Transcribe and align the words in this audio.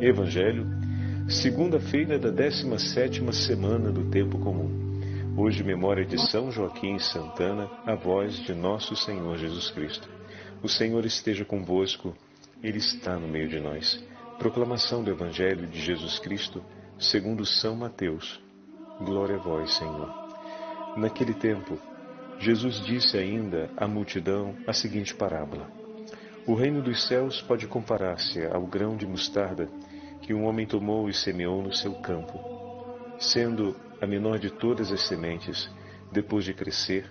Evangelho, 0.00 0.66
segunda-feira 1.28 2.18
da 2.18 2.28
17ª 2.28 3.32
semana 3.32 3.92
do 3.92 4.10
tempo 4.10 4.40
comum. 4.40 4.68
Hoje 5.36 5.62
memória 5.62 6.04
de 6.04 6.20
São 6.30 6.50
Joaquim 6.50 6.96
e 6.96 7.00
Santana, 7.00 7.70
a 7.86 7.94
voz 7.94 8.36
de 8.40 8.52
nosso 8.54 8.96
Senhor 8.96 9.38
Jesus 9.38 9.70
Cristo. 9.70 10.08
O 10.64 10.68
Senhor 10.68 11.04
esteja 11.06 11.44
convosco, 11.44 12.12
ele 12.60 12.78
está 12.78 13.16
no 13.20 13.28
meio 13.28 13.48
de 13.48 13.60
nós. 13.60 14.04
Proclamação 14.36 15.04
do 15.04 15.12
Evangelho 15.12 15.68
de 15.68 15.80
Jesus 15.80 16.18
Cristo, 16.18 16.60
segundo 16.98 17.46
São 17.46 17.76
Mateus. 17.76 18.42
Glória 18.98 19.36
a 19.36 19.40
vós, 19.40 19.74
Senhor. 19.74 20.12
Naquele 20.96 21.34
tempo, 21.34 21.78
Jesus 22.40 22.84
disse 22.84 23.16
ainda 23.16 23.70
à 23.76 23.86
multidão 23.86 24.56
a 24.66 24.72
seguinte 24.72 25.14
parábola: 25.14 25.83
o 26.46 26.54
reino 26.54 26.82
dos 26.82 27.06
céus 27.08 27.40
pode 27.40 27.66
comparar-se 27.66 28.44
ao 28.46 28.66
grão 28.66 28.96
de 28.96 29.06
mostarda 29.06 29.66
que 30.20 30.34
um 30.34 30.44
homem 30.44 30.66
tomou 30.66 31.08
e 31.08 31.14
semeou 31.14 31.62
no 31.62 31.74
seu 31.74 31.94
campo. 31.94 32.38
Sendo 33.18 33.74
a 34.00 34.06
menor 34.06 34.38
de 34.38 34.50
todas 34.50 34.92
as 34.92 35.08
sementes, 35.08 35.70
depois 36.12 36.44
de 36.44 36.52
crescer, 36.52 37.10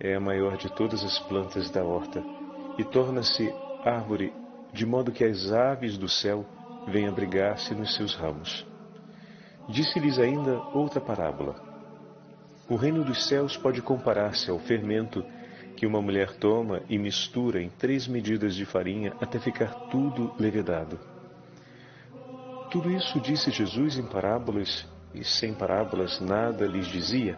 é 0.00 0.14
a 0.14 0.20
maior 0.20 0.56
de 0.56 0.68
todas 0.74 1.04
as 1.04 1.18
plantas 1.20 1.70
da 1.70 1.84
horta 1.84 2.24
e 2.76 2.82
torna-se 2.82 3.52
árvore, 3.84 4.32
de 4.72 4.84
modo 4.84 5.12
que 5.12 5.24
as 5.24 5.52
aves 5.52 5.96
do 5.96 6.08
céu 6.08 6.44
vêm 6.88 7.06
abrigar-se 7.06 7.74
nos 7.74 7.94
seus 7.94 8.16
ramos. 8.16 8.66
Disse-lhes 9.68 10.18
ainda 10.18 10.58
outra 10.74 11.00
parábola. 11.00 11.54
O 12.68 12.74
reino 12.74 13.04
dos 13.04 13.28
céus 13.28 13.56
pode 13.56 13.80
comparar-se 13.80 14.50
ao 14.50 14.58
fermento 14.58 15.24
que 15.76 15.86
uma 15.86 16.00
mulher 16.00 16.36
toma 16.36 16.82
e 16.88 16.98
mistura 16.98 17.62
em 17.62 17.68
três 17.68 18.06
medidas 18.06 18.54
de 18.54 18.64
farinha 18.64 19.12
até 19.20 19.38
ficar 19.38 19.88
tudo 19.90 20.32
levedado. 20.38 20.98
Tudo 22.70 22.90
isso 22.90 23.20
disse 23.20 23.50
Jesus 23.50 23.98
em 23.98 24.06
parábolas, 24.06 24.88
e 25.14 25.22
sem 25.22 25.52
parábolas 25.54 26.20
nada 26.20 26.66
lhes 26.66 26.86
dizia, 26.86 27.36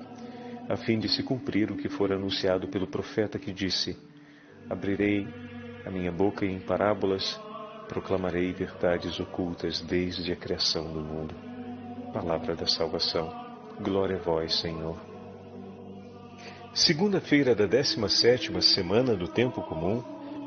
a 0.69 0.77
fim 0.77 0.98
de 0.98 1.09
se 1.09 1.22
cumprir 1.22 1.70
o 1.70 1.77
que 1.77 1.89
fora 1.89 2.14
anunciado 2.14 2.69
pelo 2.69 2.86
profeta 2.86 3.39
que 3.39 3.53
disse: 3.53 3.97
Abrirei 4.70 5.27
a 5.84 5.91
minha 5.91 6.12
boca 6.12 6.47
em 6.47 6.61
parábolas, 6.61 7.39
proclamarei 7.89 8.53
verdades 8.53 9.19
ocultas 9.20 9.81
desde 9.81 10.33
a 10.33 10.37
criação 10.37 10.92
do 10.92 11.00
mundo. 11.00 11.34
Palavra 12.12 12.55
da 12.55 12.66
salvação. 12.66 13.28
Glória 13.81 14.16
a 14.16 14.20
vós, 14.20 14.61
Senhor. 14.61 15.14
Segunda-feira 16.75 17.55
da 17.55 17.69
17ª 17.69 18.61
semana 18.61 19.14
do 19.14 19.28
Tempo 19.28 19.62
Comum, 19.62 20.03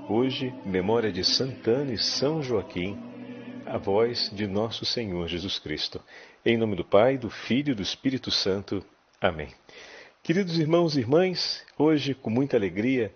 hoje, 0.10 0.54
memória 0.66 1.10
de 1.10 1.24
Santana 1.24 1.94
e 1.94 1.98
São 1.98 2.44
Joaquim, 2.44 3.00
a 3.66 3.78
voz 3.78 4.30
de 4.34 4.46
nosso 4.46 4.84
Senhor 4.84 5.26
Jesus 5.30 5.58
Cristo. 5.58 6.04
Em 6.46 6.58
nome 6.58 6.76
do 6.76 6.84
Pai, 6.84 7.18
do 7.18 7.30
Filho 7.30 7.72
e 7.72 7.76
do 7.76 7.82
Espírito 7.82 8.30
Santo. 8.30 8.84
Amém. 9.22 9.48
Queridos 10.22 10.60
irmãos 10.60 10.98
e 10.98 11.00
irmãs, 11.00 11.64
hoje, 11.78 12.14
com 12.14 12.30
muita 12.30 12.58
alegria, 12.58 13.10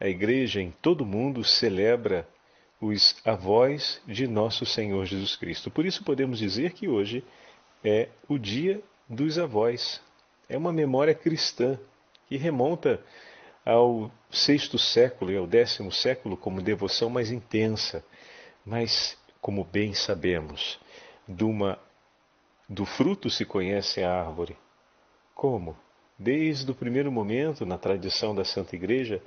a 0.00 0.08
Igreja 0.08 0.60
em 0.60 0.72
todo 0.82 1.02
o 1.02 1.06
mundo 1.06 1.44
celebra 1.44 2.26
os 2.80 3.14
avós 3.24 4.00
de 4.08 4.26
nosso 4.26 4.66
Senhor 4.66 5.06
Jesus 5.06 5.36
Cristo. 5.36 5.70
Por 5.70 5.86
isso 5.86 6.02
podemos 6.02 6.40
dizer 6.40 6.72
que 6.72 6.88
hoje 6.88 7.22
é 7.84 8.08
o 8.28 8.36
dia 8.36 8.82
dos 9.08 9.38
avós. 9.38 10.00
É 10.48 10.58
uma 10.58 10.72
memória 10.72 11.14
cristã 11.14 11.78
que 12.26 12.36
remonta 12.36 13.00
ao 13.64 14.10
sexto 14.30 14.78
século 14.78 15.32
e 15.32 15.36
ao 15.36 15.46
décimo 15.46 15.90
século 15.90 16.36
como 16.36 16.62
devoção 16.62 17.10
mais 17.10 17.30
intensa, 17.30 18.04
mas, 18.64 19.16
como 19.40 19.64
bem 19.64 19.94
sabemos, 19.94 20.78
uma, 21.40 21.78
do 22.68 22.84
fruto 22.84 23.28
se 23.30 23.44
conhece 23.44 24.02
a 24.02 24.12
árvore. 24.12 24.56
Como? 25.34 25.76
Desde 26.18 26.70
o 26.70 26.74
primeiro 26.74 27.10
momento, 27.12 27.66
na 27.66 27.76
tradição 27.76 28.34
da 28.34 28.44
Santa 28.44 28.74
Igreja, 28.74 29.22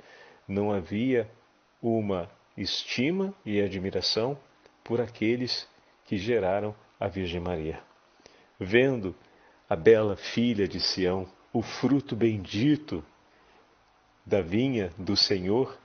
não 0.48 0.72
havia 0.72 1.30
uma 1.82 2.30
estima 2.56 3.32
e 3.44 3.60
admiração 3.60 4.38
por 4.82 5.00
aqueles 5.00 5.68
que 6.04 6.16
geraram 6.16 6.74
a 6.98 7.06
Virgem 7.08 7.40
Maria. 7.40 7.80
Vendo 8.58 9.14
a 9.68 9.76
bela 9.76 10.16
filha 10.16 10.66
de 10.66 10.80
Sião 10.80 11.28
o 11.52 11.62
fruto 11.62 12.14
bendito 12.14 13.04
da 14.24 14.40
vinha 14.40 14.92
do 14.96 15.16
Senhor, 15.16 15.76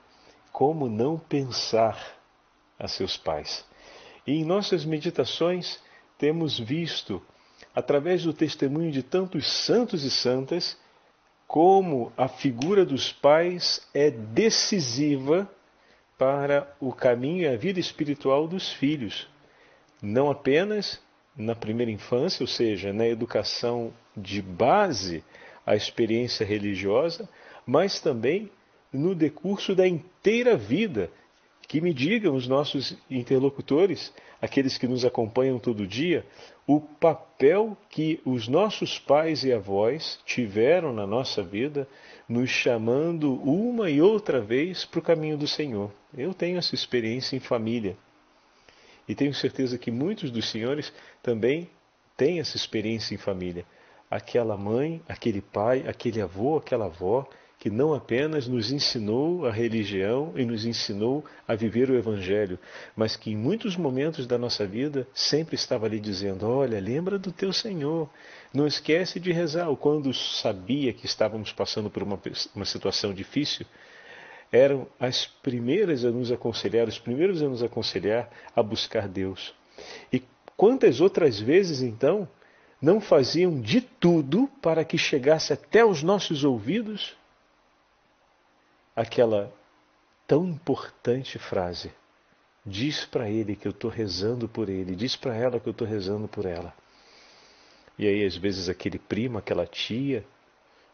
como 0.52 0.88
não 0.88 1.18
pensar 1.18 2.16
a 2.78 2.86
seus 2.86 3.16
pais? 3.16 3.64
E 4.26 4.32
em 4.32 4.44
nossas 4.44 4.84
meditações 4.84 5.78
temos 6.18 6.58
visto, 6.58 7.22
através 7.74 8.22
do 8.22 8.32
testemunho 8.32 8.90
de 8.90 9.02
tantos 9.02 9.46
santos 9.64 10.04
e 10.04 10.10
santas, 10.10 10.76
como 11.46 12.12
a 12.16 12.28
figura 12.28 12.84
dos 12.84 13.12
pais 13.12 13.86
é 13.94 14.10
decisiva 14.10 15.48
para 16.18 16.74
o 16.80 16.92
caminho 16.92 17.42
e 17.42 17.48
a 17.48 17.56
vida 17.56 17.78
espiritual 17.78 18.48
dos 18.48 18.72
filhos, 18.72 19.28
não 20.02 20.30
apenas 20.30 21.00
na 21.36 21.54
primeira 21.54 21.92
infância, 21.92 22.42
ou 22.42 22.46
seja, 22.46 22.92
na 22.92 23.06
educação 23.06 23.92
de 24.16 24.40
base 24.40 25.22
a 25.66 25.74
experiência 25.74 26.46
religiosa, 26.46 27.28
mas 27.66 28.00
também 28.00 28.48
no 28.92 29.14
decurso 29.14 29.74
da 29.74 29.86
inteira 29.86 30.56
vida. 30.56 31.10
Que 31.68 31.80
me 31.80 31.92
digam 31.92 32.36
os 32.36 32.46
nossos 32.46 32.96
interlocutores, 33.10 34.14
aqueles 34.40 34.78
que 34.78 34.86
nos 34.86 35.04
acompanham 35.04 35.58
todo 35.58 35.84
dia, 35.84 36.24
o 36.64 36.80
papel 36.80 37.76
que 37.90 38.20
os 38.24 38.46
nossos 38.46 39.00
pais 39.00 39.42
e 39.42 39.52
avós 39.52 40.20
tiveram 40.24 40.92
na 40.92 41.04
nossa 41.04 41.42
vida, 41.42 41.88
nos 42.28 42.50
chamando 42.50 43.34
uma 43.42 43.90
e 43.90 44.00
outra 44.00 44.40
vez 44.40 44.84
para 44.84 45.00
o 45.00 45.02
caminho 45.02 45.36
do 45.36 45.48
Senhor. 45.48 45.90
Eu 46.16 46.32
tenho 46.32 46.56
essa 46.56 46.72
experiência 46.76 47.34
em 47.34 47.40
família. 47.40 47.96
E 49.08 49.14
tenho 49.16 49.34
certeza 49.34 49.76
que 49.76 49.90
muitos 49.90 50.30
dos 50.30 50.48
senhores 50.48 50.92
também 51.20 51.68
têm 52.16 52.38
essa 52.38 52.56
experiência 52.56 53.12
em 53.12 53.18
família 53.18 53.66
aquela 54.10 54.56
mãe, 54.56 55.02
aquele 55.08 55.40
pai, 55.40 55.84
aquele 55.86 56.20
avô, 56.20 56.56
aquela 56.56 56.86
avó 56.86 57.28
que 57.58 57.70
não 57.70 57.94
apenas 57.94 58.46
nos 58.46 58.70
ensinou 58.70 59.46
a 59.46 59.50
religião 59.50 60.32
e 60.36 60.44
nos 60.44 60.64
ensinou 60.64 61.24
a 61.48 61.54
viver 61.54 61.90
o 61.90 61.96
Evangelho, 61.96 62.58
mas 62.94 63.16
que 63.16 63.32
em 63.32 63.36
muitos 63.36 63.76
momentos 63.76 64.26
da 64.26 64.36
nossa 64.36 64.66
vida 64.66 65.06
sempre 65.14 65.56
estava 65.56 65.86
ali 65.86 65.98
dizendo: 65.98 66.46
Olha, 66.46 66.78
lembra 66.78 67.18
do 67.18 67.32
teu 67.32 67.52
Senhor, 67.52 68.08
não 68.52 68.66
esquece 68.66 69.18
de 69.18 69.32
rezar. 69.32 69.68
Ou 69.68 69.76
quando 69.76 70.12
sabia 70.12 70.92
que 70.92 71.06
estávamos 71.06 71.52
passando 71.52 71.90
por 71.90 72.02
uma, 72.02 72.20
uma 72.54 72.64
situação 72.64 73.12
difícil, 73.12 73.66
eram 74.52 74.86
as 75.00 75.26
primeiras 75.26 76.04
a 76.04 76.10
nos 76.10 76.30
aconselhar, 76.30 76.86
os 76.86 76.98
primeiros 76.98 77.42
a 77.42 77.48
nos 77.48 77.62
aconselhar 77.62 78.30
a 78.54 78.62
buscar 78.62 79.08
Deus. 79.08 79.54
E 80.12 80.22
quantas 80.56 81.00
outras 81.00 81.40
vezes 81.40 81.80
então 81.80 82.28
não 82.86 83.00
faziam 83.00 83.60
de 83.60 83.80
tudo 83.80 84.46
para 84.62 84.84
que 84.84 84.96
chegasse 84.96 85.52
até 85.52 85.84
os 85.84 86.04
nossos 86.04 86.44
ouvidos 86.44 87.16
aquela 88.94 89.52
tão 90.24 90.46
importante 90.46 91.36
frase. 91.36 91.92
Diz 92.64 93.04
para 93.04 93.28
ele 93.28 93.56
que 93.56 93.66
eu 93.66 93.72
estou 93.72 93.90
rezando 93.90 94.48
por 94.48 94.68
ele, 94.68 94.94
diz 94.94 95.16
para 95.16 95.34
ela 95.34 95.58
que 95.58 95.68
eu 95.68 95.72
estou 95.72 95.86
rezando 95.86 96.28
por 96.28 96.46
ela. 96.46 96.72
E 97.98 98.06
aí, 98.06 98.24
às 98.24 98.36
vezes, 98.36 98.68
aquele 98.68 99.00
primo, 99.00 99.36
aquela 99.36 99.66
tia, 99.66 100.24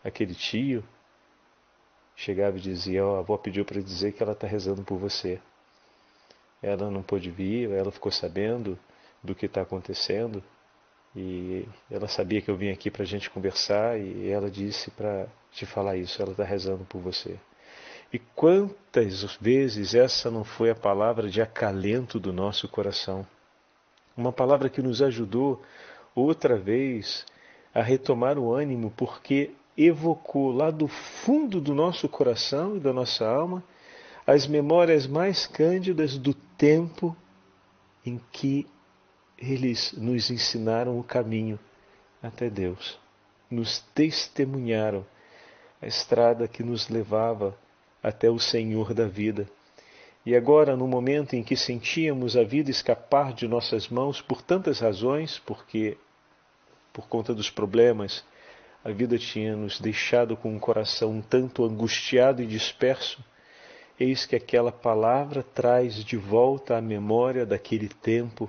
aquele 0.02 0.34
tio, 0.34 0.82
chegava 2.16 2.56
e 2.56 2.60
dizia: 2.60 3.04
Ó, 3.04 3.12
oh, 3.12 3.16
a 3.16 3.18
avó 3.18 3.36
pediu 3.36 3.66
para 3.66 3.82
dizer 3.82 4.12
que 4.12 4.22
ela 4.22 4.32
está 4.32 4.46
rezando 4.46 4.82
por 4.82 4.96
você. 4.96 5.38
Ela 6.62 6.90
não 6.90 7.02
pôde 7.02 7.30
vir, 7.30 7.70
ela 7.70 7.92
ficou 7.92 8.10
sabendo 8.10 8.78
do 9.22 9.34
que 9.34 9.44
está 9.44 9.60
acontecendo 9.60 10.42
e 11.14 11.68
ela 11.90 12.08
sabia 12.08 12.40
que 12.40 12.50
eu 12.50 12.56
vim 12.56 12.70
aqui 12.70 12.90
para 12.90 13.02
a 13.02 13.06
gente 13.06 13.28
conversar 13.28 13.98
e 13.98 14.30
ela 14.30 14.50
disse 14.50 14.90
para 14.90 15.26
te 15.50 15.66
falar 15.66 15.96
isso. 15.96 16.20
Ela 16.22 16.32
está 16.32 16.44
rezando 16.44 16.84
por 16.84 17.00
você. 17.00 17.38
E 18.12 18.18
quantas 18.18 19.36
vezes 19.40 19.94
essa 19.94 20.30
não 20.30 20.44
foi 20.44 20.70
a 20.70 20.74
palavra 20.74 21.28
de 21.28 21.40
acalento 21.40 22.18
do 22.18 22.32
nosso 22.32 22.68
coração? 22.68 23.26
Uma 24.16 24.32
palavra 24.32 24.68
que 24.68 24.82
nos 24.82 25.00
ajudou 25.00 25.62
outra 26.14 26.58
vez 26.58 27.24
a 27.74 27.82
retomar 27.82 28.38
o 28.38 28.52
ânimo, 28.52 28.92
porque 28.96 29.52
evocou 29.76 30.52
lá 30.52 30.70
do 30.70 30.86
fundo 30.88 31.60
do 31.60 31.74
nosso 31.74 32.06
coração 32.08 32.76
e 32.76 32.80
da 32.80 32.92
nossa 32.92 33.26
alma 33.26 33.64
as 34.26 34.46
memórias 34.46 35.06
mais 35.06 35.46
cândidas 35.46 36.18
do 36.18 36.34
tempo 36.34 37.16
em 38.04 38.20
que 38.30 38.66
eles 39.42 39.92
nos 39.94 40.30
ensinaram 40.30 40.98
o 40.98 41.02
caminho 41.02 41.58
até 42.22 42.48
Deus, 42.48 42.96
nos 43.50 43.80
testemunharam 43.92 45.04
a 45.80 45.86
estrada 45.86 46.46
que 46.46 46.62
nos 46.62 46.88
levava 46.88 47.58
até 48.00 48.30
o 48.30 48.38
Senhor 48.38 48.94
da 48.94 49.08
vida. 49.08 49.48
E 50.24 50.36
agora, 50.36 50.76
no 50.76 50.86
momento 50.86 51.34
em 51.34 51.42
que 51.42 51.56
sentíamos 51.56 52.36
a 52.36 52.44
vida 52.44 52.70
escapar 52.70 53.32
de 53.32 53.48
nossas 53.48 53.88
mãos 53.88 54.22
por 54.22 54.40
tantas 54.40 54.78
razões, 54.78 55.40
porque 55.40 55.98
por 56.92 57.08
conta 57.08 57.34
dos 57.34 57.50
problemas, 57.50 58.24
a 58.84 58.90
vida 58.90 59.18
tinha 59.18 59.56
nos 59.56 59.80
deixado 59.80 60.36
com 60.36 60.54
um 60.54 60.58
coração 60.58 61.10
um 61.10 61.20
tanto 61.20 61.64
angustiado 61.64 62.40
e 62.40 62.46
disperso, 62.46 63.24
eis 63.98 64.24
que 64.24 64.36
aquela 64.36 64.70
palavra 64.70 65.42
traz 65.42 66.04
de 66.04 66.16
volta 66.16 66.76
a 66.76 66.80
memória 66.80 67.44
daquele 67.44 67.88
tempo, 67.88 68.48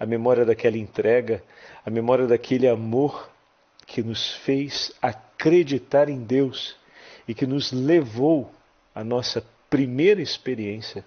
a 0.00 0.06
memória 0.06 0.46
daquela 0.46 0.78
entrega, 0.78 1.44
a 1.84 1.90
memória 1.90 2.26
daquele 2.26 2.66
amor 2.66 3.30
que 3.86 4.02
nos 4.02 4.32
fez 4.36 4.90
acreditar 5.02 6.08
em 6.08 6.24
Deus 6.24 6.74
e 7.28 7.34
que 7.34 7.46
nos 7.46 7.70
levou 7.70 8.50
à 8.94 9.04
nossa 9.04 9.44
primeira 9.68 10.22
experiência 10.22 11.04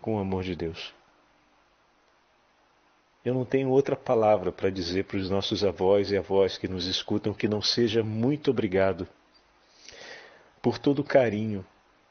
com 0.00 0.16
o 0.16 0.18
amor 0.18 0.42
de 0.42 0.56
Deus. 0.56 0.94
Eu 3.22 3.34
não 3.34 3.44
tenho 3.44 3.68
outra 3.68 3.94
palavra 3.94 4.50
para 4.50 4.70
dizer 4.70 5.04
para 5.04 5.18
os 5.18 5.28
nossos 5.28 5.62
avós 5.62 6.10
e 6.10 6.16
avós 6.16 6.56
que 6.56 6.66
nos 6.66 6.86
escutam 6.86 7.34
que 7.34 7.46
não 7.46 7.60
seja 7.60 8.02
muito 8.02 8.50
obrigado 8.50 9.06
por 10.62 10.78
todo 10.78 11.00
o 11.00 11.04
carinho 11.04 11.62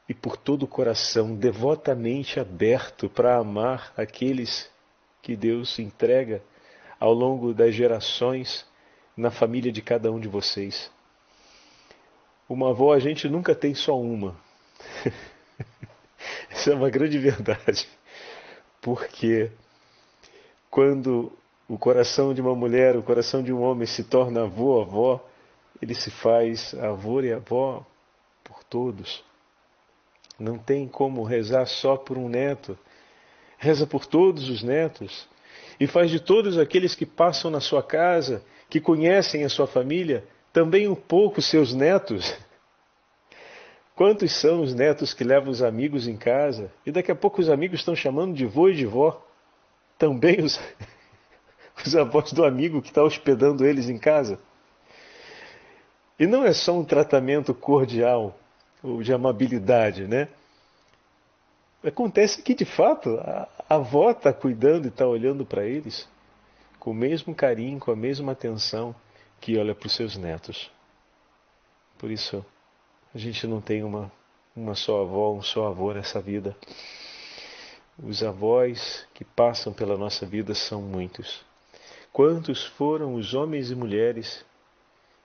e 0.08 0.14
por 0.14 0.36
todo 0.36 0.62
o 0.62 0.68
coração 0.68 1.34
devotamente 1.34 2.38
aberto 2.38 3.08
para 3.08 3.36
amar 3.36 3.92
aqueles 3.96 4.70
que 5.22 5.36
Deus 5.36 5.78
entrega 5.78 6.42
ao 6.98 7.12
longo 7.12 7.52
das 7.54 7.74
gerações 7.74 8.66
na 9.16 9.30
família 9.30 9.70
de 9.70 9.82
cada 9.82 10.10
um 10.10 10.18
de 10.18 10.28
vocês. 10.28 10.90
Uma 12.48 12.70
avó 12.70 12.92
a 12.92 12.98
gente 12.98 13.28
nunca 13.28 13.54
tem 13.54 13.74
só 13.74 13.98
uma. 13.98 14.36
Isso 16.50 16.70
é 16.70 16.74
uma 16.74 16.90
grande 16.90 17.18
verdade. 17.18 17.88
Porque 18.80 19.50
quando 20.70 21.32
o 21.68 21.78
coração 21.78 22.34
de 22.34 22.40
uma 22.40 22.54
mulher, 22.54 22.96
o 22.96 23.02
coração 23.02 23.42
de 23.42 23.52
um 23.52 23.62
homem 23.62 23.86
se 23.86 24.04
torna 24.04 24.42
avô, 24.42 24.80
avó, 24.80 25.24
ele 25.80 25.94
se 25.94 26.10
faz 26.10 26.74
avô 26.74 27.20
e 27.20 27.32
avó 27.32 27.86
por 28.42 28.64
todos. 28.64 29.22
Não 30.38 30.58
tem 30.58 30.88
como 30.88 31.22
rezar 31.22 31.66
só 31.66 31.96
por 31.96 32.18
um 32.18 32.28
neto. 32.28 32.76
Reza 33.60 33.86
por 33.86 34.06
todos 34.06 34.48
os 34.48 34.62
netos. 34.62 35.28
E 35.78 35.86
faz 35.86 36.10
de 36.10 36.18
todos 36.18 36.56
aqueles 36.56 36.94
que 36.94 37.04
passam 37.04 37.50
na 37.50 37.60
sua 37.60 37.82
casa, 37.82 38.42
que 38.70 38.80
conhecem 38.80 39.44
a 39.44 39.50
sua 39.50 39.66
família, 39.66 40.24
também 40.50 40.88
um 40.88 40.94
pouco 40.94 41.42
seus 41.42 41.74
netos. 41.74 42.34
Quantos 43.94 44.32
são 44.32 44.62
os 44.62 44.74
netos 44.74 45.12
que 45.12 45.22
levam 45.22 45.50
os 45.50 45.62
amigos 45.62 46.08
em 46.08 46.16
casa 46.16 46.72
e 46.86 46.90
daqui 46.90 47.12
a 47.12 47.14
pouco 47.14 47.38
os 47.38 47.50
amigos 47.50 47.80
estão 47.80 47.94
chamando 47.94 48.34
de 48.34 48.46
vô 48.46 48.70
e 48.70 48.74
de 48.74 48.86
vó? 48.86 49.22
Também 49.98 50.40
os, 50.40 50.58
os 51.84 51.94
avós 51.94 52.32
do 52.32 52.46
amigo 52.46 52.80
que 52.80 52.88
está 52.88 53.02
hospedando 53.02 53.66
eles 53.66 53.90
em 53.90 53.98
casa? 53.98 54.38
E 56.18 56.26
não 56.26 56.46
é 56.46 56.54
só 56.54 56.72
um 56.72 56.84
tratamento 56.84 57.52
cordial 57.52 58.38
ou 58.82 59.02
de 59.02 59.12
amabilidade, 59.12 60.06
né? 60.06 60.28
Acontece 61.82 62.42
que, 62.42 62.54
de 62.54 62.64
fato, 62.64 63.16
a, 63.18 63.48
a 63.68 63.74
avó 63.76 64.10
está 64.10 64.32
cuidando 64.32 64.84
e 64.84 64.88
está 64.88 65.06
olhando 65.06 65.46
para 65.46 65.64
eles 65.64 66.08
com 66.78 66.90
o 66.90 66.94
mesmo 66.94 67.34
carinho, 67.34 67.78
com 67.78 67.90
a 67.90 67.96
mesma 67.96 68.32
atenção 68.32 68.94
que 69.40 69.58
olha 69.58 69.74
para 69.74 69.86
os 69.86 69.94
seus 69.94 70.16
netos. 70.16 70.70
Por 71.98 72.10
isso, 72.10 72.44
a 73.14 73.18
gente 73.18 73.46
não 73.46 73.60
tem 73.60 73.82
uma, 73.82 74.10
uma 74.54 74.74
só 74.74 75.02
avó, 75.02 75.32
um 75.32 75.42
só 75.42 75.68
avô 75.68 75.92
nessa 75.92 76.20
vida. 76.20 76.56
Os 78.02 78.22
avós 78.22 79.06
que 79.14 79.24
passam 79.24 79.72
pela 79.72 79.96
nossa 79.96 80.24
vida 80.26 80.54
são 80.54 80.80
muitos. 80.80 81.44
Quantos 82.12 82.64
foram 82.64 83.14
os 83.14 83.34
homens 83.34 83.70
e 83.70 83.74
mulheres 83.74 84.44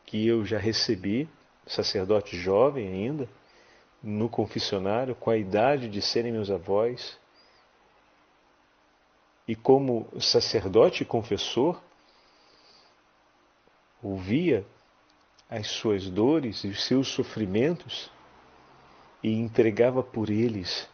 que 0.05 0.27
eu 0.27 0.45
já 0.45 0.57
recebi, 0.57 1.27
sacerdote 1.65 2.37
jovem 2.37 2.87
ainda, 2.87 3.27
no 4.05 4.29
confessionário, 4.29 5.15
com 5.15 5.31
a 5.31 5.37
idade 5.37 5.89
de 5.89 5.99
serem 5.99 6.31
meus 6.31 6.51
avós, 6.51 7.17
e 9.47 9.55
como 9.55 10.07
sacerdote 10.19 11.01
e 11.01 11.05
confessor, 11.05 11.81
ouvia 14.01 14.63
as 15.49 15.67
suas 15.67 16.07
dores 16.07 16.63
e 16.63 16.67
os 16.67 16.83
seus 16.85 17.07
sofrimentos 17.07 18.11
e 19.23 19.33
entregava 19.33 20.03
por 20.03 20.29
eles 20.29 20.87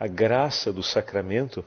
a 0.00 0.06
graça 0.06 0.72
do 0.72 0.82
sacramento 0.82 1.64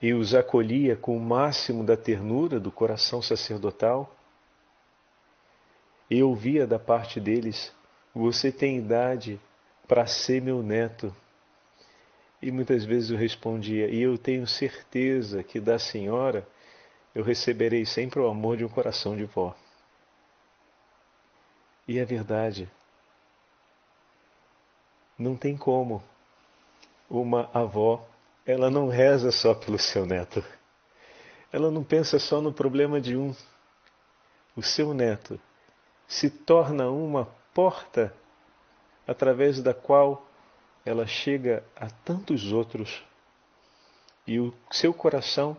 e 0.00 0.12
os 0.12 0.34
acolhia 0.34 0.96
com 0.96 1.16
o 1.16 1.20
máximo 1.20 1.84
da 1.84 1.96
ternura 1.96 2.60
do 2.60 2.70
coração 2.70 3.20
sacerdotal. 3.20 4.14
E 6.10 6.22
ouvia 6.22 6.66
da 6.66 6.78
parte 6.78 7.20
deles: 7.20 7.72
Você 8.18 8.50
tem 8.50 8.78
idade 8.78 9.40
para 9.86 10.04
ser 10.04 10.42
meu 10.42 10.60
neto. 10.60 11.14
E 12.42 12.50
muitas 12.50 12.84
vezes 12.84 13.10
eu 13.10 13.16
respondia: 13.16 13.86
E 13.88 14.02
eu 14.02 14.18
tenho 14.18 14.44
certeza 14.44 15.44
que 15.44 15.60
da 15.60 15.78
senhora 15.78 16.44
eu 17.14 17.22
receberei 17.22 17.86
sempre 17.86 18.18
o 18.18 18.26
amor 18.26 18.56
de 18.56 18.64
um 18.64 18.68
coração 18.68 19.16
de 19.16 19.24
vó. 19.24 19.54
E 21.86 22.00
é 22.00 22.04
verdade. 22.04 22.68
Não 25.16 25.36
tem 25.36 25.56
como. 25.56 26.02
Uma 27.08 27.48
avó, 27.54 28.04
ela 28.44 28.68
não 28.68 28.88
reza 28.88 29.30
só 29.30 29.54
pelo 29.54 29.78
seu 29.78 30.04
neto. 30.04 30.44
Ela 31.52 31.70
não 31.70 31.84
pensa 31.84 32.18
só 32.18 32.40
no 32.40 32.52
problema 32.52 33.00
de 33.00 33.16
um. 33.16 33.32
O 34.56 34.62
seu 34.62 34.92
neto 34.92 35.40
se 36.08 36.28
torna 36.28 36.90
uma 36.90 37.37
porta 37.58 38.14
através 39.04 39.60
da 39.60 39.74
qual 39.74 40.24
ela 40.86 41.08
chega 41.08 41.64
a 41.74 41.90
tantos 41.90 42.52
outros. 42.52 43.02
E 44.24 44.38
o 44.38 44.54
seu 44.70 44.94
coração 44.94 45.56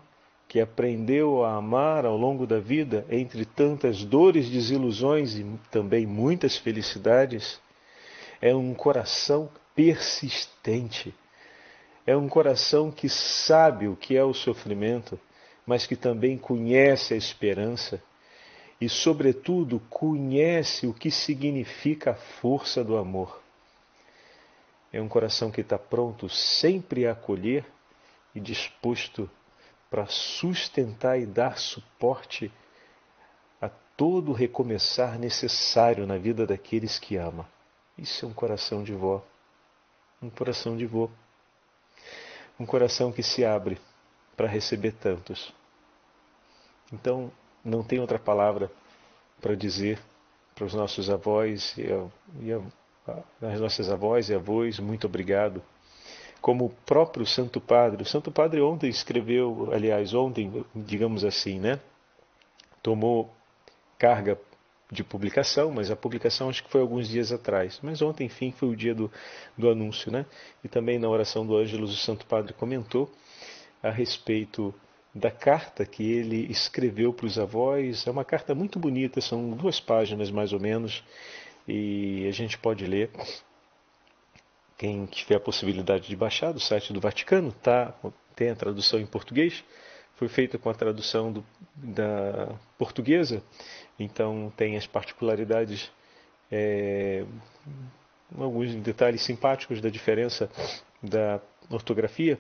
que 0.48 0.62
aprendeu 0.62 1.44
a 1.44 1.56
amar 1.56 2.06
ao 2.06 2.16
longo 2.16 2.48
da 2.48 2.58
vida, 2.58 3.06
entre 3.10 3.44
tantas 3.44 4.06
dores, 4.06 4.50
desilusões 4.50 5.36
e 5.36 5.44
também 5.70 6.08
muitas 6.08 6.56
felicidades, 6.56 7.60
é 8.40 8.56
um 8.56 8.74
coração 8.74 9.50
persistente. 9.76 11.14
É 12.08 12.16
um 12.16 12.30
coração 12.30 12.92
que 12.92 13.10
sabe 13.10 13.90
o 13.90 13.98
que 13.98 14.16
é 14.16 14.24
o 14.24 14.34
sofrimento, 14.34 15.20
mas 15.66 15.86
que 15.86 15.98
também 15.98 16.38
conhece 16.38 17.14
a 17.14 17.18
esperança 17.18 18.02
e, 18.80 18.88
sobretudo, 18.88 19.80
conhece 19.90 20.88
o 20.88 20.94
que 20.94 21.12
significa 21.12 22.12
a 22.12 22.16
força 22.16 22.84
do 22.84 22.98
amor. 22.98 23.42
É 24.92 25.02
um 25.02 25.08
coração 25.08 25.52
que 25.52 25.62
está 25.62 25.78
pronto 25.78 26.30
sempre 26.30 27.06
a 27.06 27.12
acolher 27.12 27.66
e 28.34 28.40
disposto 28.40 29.30
para 29.90 30.06
sustentar 30.08 31.20
e 31.20 31.26
dar 31.26 31.58
suporte 31.58 32.52
a 33.62 33.70
todo 33.98 34.32
recomeçar 34.32 35.20
necessário 35.20 36.08
na 36.08 36.18
vida 36.18 36.46
daqueles 36.48 36.98
que 36.98 37.18
ama. 37.18 37.48
Isso 37.98 38.26
é 38.26 38.28
um 38.28 38.34
coração 38.34 38.84
de 38.84 38.94
vó. 38.94 39.24
Um 40.22 40.30
coração 40.30 40.78
de 40.78 40.86
vô. 40.86 41.10
Um 42.60 42.66
coração 42.66 43.12
que 43.12 43.24
se 43.24 43.44
abre 43.44 43.80
para 44.38 44.48
receber 44.48 44.94
tantos. 44.94 45.54
Então, 46.92 47.32
não 47.70 47.84
tem 47.84 48.00
outra 48.00 48.20
palavra 48.20 48.72
para 49.42 49.56
dizer 49.56 50.00
para 50.56 50.66
os 50.66 50.74
nossos 50.74 51.10
avós 51.10 51.74
e, 51.78 51.84
a, 51.92 52.06
e 52.42 52.52
a, 52.52 53.50
as 53.54 53.62
nossas 53.62 53.90
avós 53.90 54.30
e 54.30 54.34
avós, 54.34 54.78
muito 54.80 55.08
obrigado 55.08 55.62
como 56.42 56.66
o 56.66 56.70
próprio 56.70 57.26
Santo 57.26 57.60
Padre. 57.60 58.04
O 58.04 58.06
Santo 58.06 58.32
Padre 58.32 58.62
ontem 58.62 58.90
escreveu, 58.90 59.70
aliás, 59.72 60.14
ontem, 60.14 60.66
digamos 60.76 61.24
assim, 61.24 61.60
né? 61.60 61.80
Tomou 62.82 63.30
carga 63.98 64.38
de 64.92 65.04
publicação, 65.04 65.72
mas 65.72 65.92
a 65.92 65.96
publicação 65.96 66.50
acho 66.50 66.64
que 66.64 66.72
foi 66.72 66.82
alguns 66.82 67.08
dias 67.08 67.32
atrás. 67.32 67.80
Mas 67.84 68.02
ontem, 68.02 68.26
enfim, 68.26 68.52
foi 68.52 68.70
o 68.70 68.76
dia 68.76 68.96
do, 68.96 69.12
do 69.58 69.70
anúncio, 69.70 70.12
né? 70.12 70.26
E 70.64 70.68
também 70.68 70.98
na 70.98 71.08
oração 71.08 71.46
do 71.46 71.56
Ângelus, 71.56 71.94
o 71.94 71.98
Santo 71.98 72.26
Padre 72.26 72.54
comentou 72.54 73.10
a 73.84 73.90
respeito 73.90 74.74
da 75.14 75.32
carta 75.32 75.86
que 75.86 76.04
ele 76.12 76.52
escreveu 76.52 77.14
para 77.14 77.26
os 77.26 77.40
avós. 77.40 78.06
É 78.06 78.12
uma 78.12 78.26
carta 78.26 78.54
muito 78.54 78.80
bonita, 78.80 79.22
são 79.22 79.52
duas 79.52 79.80
páginas 79.80 80.30
mais 80.32 80.54
ou 80.54 80.60
menos, 80.60 81.04
e 81.68 82.28
a 82.28 82.32
gente 82.32 82.58
pode 82.58 82.86
ler. 82.86 83.10
Quem 84.78 85.06
tiver 85.06 85.36
a 85.36 85.40
possibilidade 85.40 86.08
de 86.08 86.16
baixar 86.16 86.54
do 86.54 86.60
site 86.60 86.94
do 86.94 87.02
Vaticano, 87.02 87.52
tá, 87.52 87.94
tem 88.36 88.50
a 88.50 88.56
tradução 88.56 89.00
em 89.00 89.06
português, 89.06 89.64
foi 90.16 90.30
feita 90.30 90.58
com 90.58 90.70
a 90.70 90.74
tradução 90.74 91.32
do, 91.32 91.46
da 91.76 92.56
portuguesa, 92.78 93.44
então 94.00 94.52
tem 94.56 94.78
as 94.78 94.88
particularidades 94.88 95.92
é, 96.52 97.26
alguns 98.38 98.74
detalhes 98.76 99.22
simpáticos 99.22 99.82
da 99.82 99.90
diferença 99.90 100.50
da 101.02 101.40
ortografia, 101.70 102.40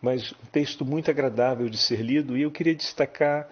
mas 0.00 0.32
um 0.32 0.46
texto 0.52 0.84
muito 0.84 1.10
agradável 1.10 1.68
de 1.68 1.76
ser 1.76 2.00
lido 2.00 2.36
e 2.36 2.42
eu 2.42 2.50
queria 2.50 2.74
destacar 2.74 3.48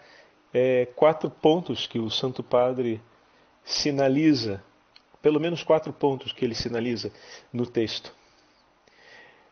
é, 0.55 0.87
quatro 0.95 1.29
pontos 1.29 1.87
que 1.87 1.99
o 1.99 2.11
Santo 2.11 2.43
Padre 2.43 3.01
sinaliza, 3.65 4.63
pelo 5.21 5.41
menos 5.41 5.63
quatro 5.63 5.93
pontos 5.93 6.33
que 6.33 6.45
ele 6.45 6.55
sinaliza 6.55 7.13
no 7.53 7.67
texto, 7.67 8.15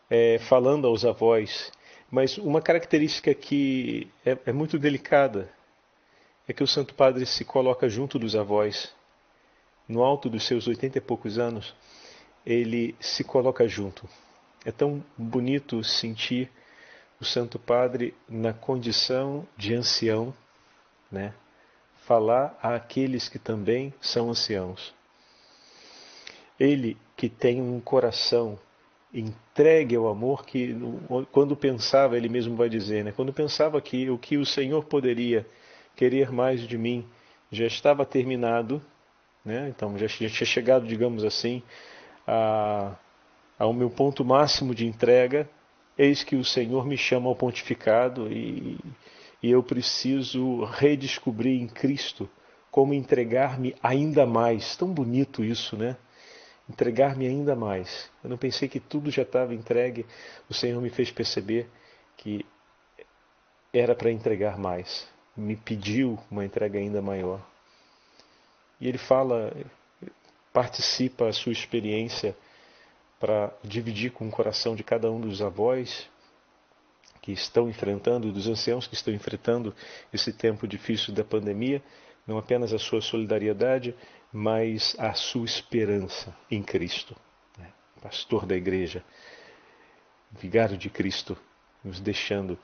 é, 0.08 0.38
falando 0.38 0.86
aos 0.86 1.04
avós. 1.04 1.72
Mas 2.10 2.38
uma 2.38 2.62
característica 2.62 3.34
que 3.34 4.08
é, 4.24 4.38
é 4.46 4.52
muito 4.52 4.78
delicada 4.78 5.52
é 6.46 6.52
que 6.52 6.62
o 6.62 6.66
Santo 6.66 6.94
Padre 6.94 7.26
se 7.26 7.44
coloca 7.44 7.88
junto 7.88 8.18
dos 8.18 8.36
avós, 8.36 8.94
no 9.88 10.02
alto 10.02 10.30
dos 10.30 10.46
seus 10.46 10.66
oitenta 10.66 10.98
e 10.98 11.00
poucos 11.00 11.38
anos, 11.38 11.74
ele 12.46 12.94
se 13.00 13.24
coloca 13.24 13.66
junto. 13.66 14.08
É 14.64 14.70
tão 14.70 15.04
bonito 15.18 15.82
sentir 15.82 16.50
o 17.20 17.24
Santo 17.24 17.58
Padre 17.58 18.14
na 18.28 18.52
condição 18.52 19.46
de 19.56 19.74
ancião, 19.74 20.34
né? 21.10 21.34
Falar 22.06 22.58
àqueles 22.62 23.28
que 23.28 23.38
também 23.38 23.94
são 24.00 24.30
anciãos. 24.30 24.94
Ele 26.58 26.96
que 27.16 27.28
tem 27.28 27.60
um 27.62 27.80
coração 27.80 28.58
entregue 29.12 29.94
ao 29.94 30.08
amor 30.08 30.44
que 30.44 30.76
quando 31.30 31.56
pensava, 31.56 32.16
ele 32.16 32.28
mesmo 32.28 32.56
vai 32.56 32.68
dizer, 32.68 33.04
né? 33.04 33.12
Quando 33.12 33.32
pensava 33.32 33.80
que 33.80 34.10
o 34.10 34.18
que 34.18 34.36
o 34.36 34.44
Senhor 34.44 34.84
poderia 34.84 35.46
querer 35.94 36.32
mais 36.32 36.66
de 36.66 36.76
mim 36.76 37.06
já 37.50 37.66
estava 37.66 38.04
terminado, 38.04 38.82
né? 39.44 39.68
Então 39.68 39.96
já, 39.96 40.06
já 40.08 40.28
tinha 40.28 40.46
chegado, 40.46 40.86
digamos 40.86 41.24
assim, 41.24 41.62
a, 42.26 42.96
ao 43.58 43.72
meu 43.72 43.88
ponto 43.88 44.24
máximo 44.24 44.74
de 44.74 44.86
entrega. 44.86 45.48
Eis 45.96 46.24
que 46.24 46.36
o 46.36 46.44
Senhor 46.44 46.86
me 46.86 46.96
chama 46.96 47.28
ao 47.28 47.36
pontificado 47.36 48.30
e, 48.32 48.78
e 49.42 49.50
eu 49.50 49.62
preciso 49.62 50.64
redescobrir 50.64 51.60
em 51.60 51.68
Cristo 51.68 52.28
como 52.70 52.92
entregar-me 52.92 53.74
ainda 53.82 54.26
mais. 54.26 54.76
Tão 54.76 54.92
bonito 54.92 55.44
isso, 55.44 55.76
né? 55.76 55.96
Entregar-me 56.68 57.26
ainda 57.26 57.54
mais. 57.54 58.10
Eu 58.22 58.30
não 58.30 58.38
pensei 58.38 58.68
que 58.68 58.80
tudo 58.80 59.10
já 59.10 59.22
estava 59.22 59.54
entregue. 59.54 60.04
O 60.48 60.54
Senhor 60.54 60.80
me 60.80 60.90
fez 60.90 61.10
perceber 61.10 61.68
que 62.16 62.44
era 63.72 63.94
para 63.94 64.10
entregar 64.10 64.58
mais 64.58 65.06
me 65.36 65.56
pediu 65.56 66.18
uma 66.30 66.44
entrega 66.44 66.78
ainda 66.78 67.02
maior. 67.02 67.40
E 68.80 68.88
ele 68.88 68.98
fala, 68.98 69.52
participa 70.52 71.28
a 71.28 71.32
sua 71.32 71.52
experiência 71.52 72.36
para 73.18 73.52
dividir 73.62 74.12
com 74.12 74.26
o 74.28 74.30
coração 74.30 74.74
de 74.74 74.82
cada 74.82 75.10
um 75.10 75.20
dos 75.20 75.40
avós 75.40 76.08
que 77.22 77.32
estão 77.32 77.68
enfrentando, 77.70 78.30
dos 78.30 78.46
anciãos 78.46 78.86
que 78.86 78.94
estão 78.94 79.14
enfrentando 79.14 79.74
esse 80.12 80.32
tempo 80.32 80.68
difícil 80.68 81.14
da 81.14 81.24
pandemia, 81.24 81.82
não 82.26 82.36
apenas 82.36 82.72
a 82.72 82.78
sua 82.78 83.00
solidariedade, 83.00 83.94
mas 84.32 84.94
a 84.98 85.14
sua 85.14 85.44
esperança 85.44 86.36
em 86.50 86.62
Cristo. 86.62 87.16
Né? 87.56 87.72
Pastor 88.02 88.44
da 88.44 88.54
igreja, 88.54 89.02
vigário 90.30 90.76
de 90.76 90.90
Cristo, 90.90 91.36
nos 91.82 92.00
deixando 92.00 92.58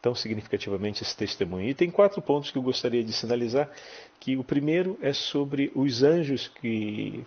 tão 0.00 0.16
significativamente 0.16 1.02
esse 1.04 1.16
testemunho. 1.16 1.68
E 1.68 1.74
tem 1.74 1.90
quatro 1.90 2.20
pontos 2.20 2.50
que 2.50 2.58
eu 2.58 2.62
gostaria 2.62 3.04
de 3.04 3.12
sinalizar, 3.12 3.70
que 4.18 4.36
o 4.36 4.42
primeiro 4.42 4.98
é 5.00 5.12
sobre 5.12 5.70
os 5.76 6.02
anjos 6.02 6.48
que 6.48 7.24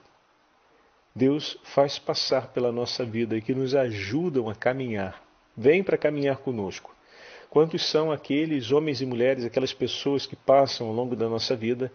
Deus 1.16 1.58
faz 1.64 1.98
passar 1.98 2.50
pela 2.50 2.72
nossa 2.72 3.06
vida 3.06 3.38
e 3.38 3.42
que 3.42 3.56
nos 3.56 3.74
ajudam 3.74 4.50
a 4.50 4.56
caminhar. 4.56 5.24
Vem 5.56 5.82
para 5.82 5.98
caminhar 5.98 6.38
conosco. 6.38 6.94
Quantos 7.50 7.90
são 7.90 8.12
aqueles 8.12 8.72
homens 8.72 9.00
e 9.00 9.06
mulheres, 9.06 9.46
aquelas 9.46 9.74
pessoas 9.74 10.26
que 10.26 10.36
passam 10.36 10.88
ao 10.88 10.94
longo 10.94 11.16
da 11.16 11.30
nossa 11.30 11.56
vida 11.56 11.90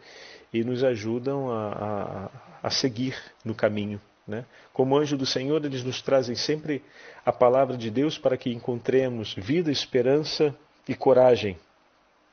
e 0.51 0.65
nos 0.65 0.83
ajudam 0.83 1.51
a, 1.51 2.31
a, 2.63 2.67
a 2.69 2.71
seguir 2.71 3.15
no 3.45 3.55
caminho? 3.55 4.01
Né? 4.27 4.47
Como 4.73 4.97
anjo 4.97 5.19
do 5.19 5.27
Senhor, 5.27 5.63
eles 5.63 5.85
nos 5.85 6.01
trazem 6.01 6.35
sempre 6.35 6.83
a 7.27 7.31
palavra 7.31 7.77
de 7.77 7.91
Deus 7.91 8.17
para 8.17 8.39
que 8.39 8.51
encontremos 8.51 9.35
vida, 9.35 9.71
esperança 9.71 10.55
e 10.89 10.95
coragem. 10.95 11.59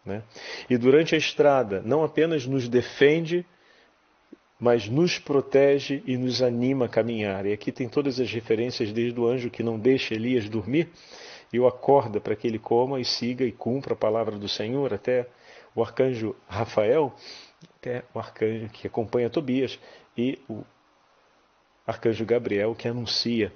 Né? 0.06 0.24
E 0.70 0.78
durante 0.78 1.16
a 1.16 1.18
estrada, 1.18 1.82
não 1.84 2.04
apenas 2.04 2.46
nos 2.46 2.70
defende, 2.70 3.46
mas 4.60 4.88
nos 4.88 5.20
protege 5.20 6.02
e 6.06 6.18
nos 6.18 6.42
anima 6.42 6.86
a 6.86 6.90
caminhar. 6.90 7.46
E 7.46 7.54
aqui 7.54 7.72
tem 7.72 7.88
todas 7.88 8.20
as 8.20 8.32
referências, 8.32 8.92
desde 8.92 9.20
o 9.20 9.28
anjo 9.28 9.50
que 9.50 9.62
não 9.62 9.78
deixa 9.78 10.14
Elias 10.14 10.50
dormir 10.50 10.90
e 11.52 11.60
o 11.60 11.68
acorda 11.68 12.20
para 12.20 12.36
que 12.36 12.48
ele 12.48 12.60
coma 12.60 13.00
e 13.00 13.06
siga 13.06 13.46
e 13.46 13.52
cumpra 13.52 13.94
a 13.94 13.98
palavra 13.98 14.38
do 14.38 14.50
Senhor, 14.50 14.94
até 14.94 15.28
o 15.74 15.82
arcanjo 15.82 16.36
Rafael, 16.48 17.14
até 17.78 18.04
o 18.14 18.20
arcanjo 18.20 18.70
que 18.70 18.88
acompanha 18.88 19.30
Tobias, 19.30 19.80
e 20.18 20.40
o 20.50 20.64
arcanjo 21.86 22.26
Gabriel 22.26 22.76
que 22.76 22.88
anuncia 22.88 23.54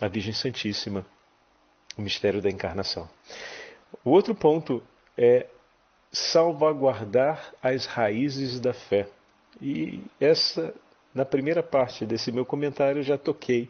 a 0.00 0.08
Virgem 0.08 0.32
Santíssima 0.32 1.06
o 1.96 2.02
mistério 2.02 2.42
da 2.42 2.50
encarnação. 2.50 3.08
O 4.04 4.10
outro 4.10 4.34
ponto 4.34 4.82
é 5.16 5.46
salvaguardar 6.10 7.54
as 7.62 7.86
raízes 7.86 8.60
da 8.60 8.72
fé. 8.72 9.08
E 9.60 10.00
essa, 10.20 10.74
na 11.14 11.24
primeira 11.24 11.62
parte 11.62 12.04
desse 12.04 12.32
meu 12.32 12.44
comentário, 12.44 13.00
eu 13.00 13.02
já 13.02 13.18
toquei 13.18 13.68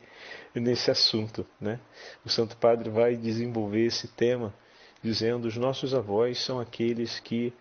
nesse 0.55 0.91
assunto. 0.91 1.47
Né? 1.61 1.79
O 2.25 2.29
Santo 2.29 2.57
Padre 2.57 2.91
vai 2.91 3.17
desenvolver 3.17 3.87
esse 3.87 4.09
tema 4.09 4.55
dizendo 5.03 5.47
os 5.47 5.57
nossos 5.57 5.95
avós 5.95 6.39
são 6.39 6.59
aqueles 6.59 7.21
que 7.21 7.53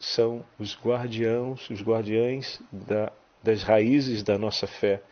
são 0.00 0.42
os 0.58 0.74
guardiãos, 0.82 1.68
os 1.68 1.82
guardiães 1.82 2.60
da, 2.72 3.12
das 3.42 3.62
raízes 3.62 4.22
da 4.22 4.38
nossa 4.38 4.66
fé, 4.66 5.02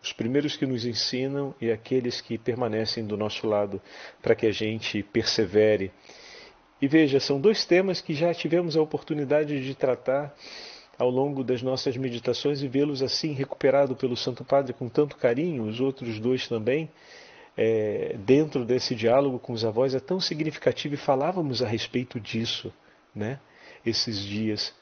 os 0.00 0.12
primeiros 0.12 0.56
que 0.56 0.64
nos 0.64 0.84
ensinam 0.84 1.52
e 1.60 1.72
aqueles 1.72 2.20
que 2.20 2.38
permanecem 2.38 3.04
do 3.04 3.16
nosso 3.16 3.48
lado 3.48 3.82
para 4.22 4.36
que 4.36 4.46
a 4.46 4.52
gente 4.52 5.02
persevere 5.02 5.90
e 6.80 6.86
veja, 6.86 7.18
são 7.18 7.40
dois 7.40 7.64
temas 7.64 8.00
que 8.00 8.14
já 8.14 8.32
tivemos 8.32 8.76
a 8.76 8.82
oportunidade 8.82 9.64
de 9.64 9.74
tratar 9.74 10.32
ao 10.98 11.08
longo 11.08 11.44
das 11.44 11.62
nossas 11.62 11.96
meditações 11.96 12.60
e 12.60 12.68
vê-los 12.68 13.02
assim 13.02 13.32
recuperado 13.32 13.94
pelo 13.94 14.16
Santo 14.16 14.44
Padre 14.44 14.72
com 14.72 14.88
tanto 14.88 15.16
carinho, 15.16 15.62
os 15.64 15.80
outros 15.80 16.18
dois 16.18 16.48
também, 16.48 16.90
é, 17.56 18.16
dentro 18.18 18.64
desse 18.64 18.94
diálogo 18.94 19.38
com 19.38 19.52
os 19.52 19.64
avós, 19.64 19.94
é 19.94 20.00
tão 20.00 20.20
significativo 20.20 20.94
e 20.94 20.98
falávamos 20.98 21.62
a 21.62 21.68
respeito 21.68 22.18
disso, 22.18 22.72
né? 23.14 23.38
Esses 23.86 24.20
dias, 24.20 24.74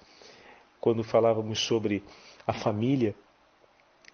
quando 0.81 1.05
falávamos 1.05 1.59
sobre 1.59 2.03
a 2.47 2.55
família 2.55 3.15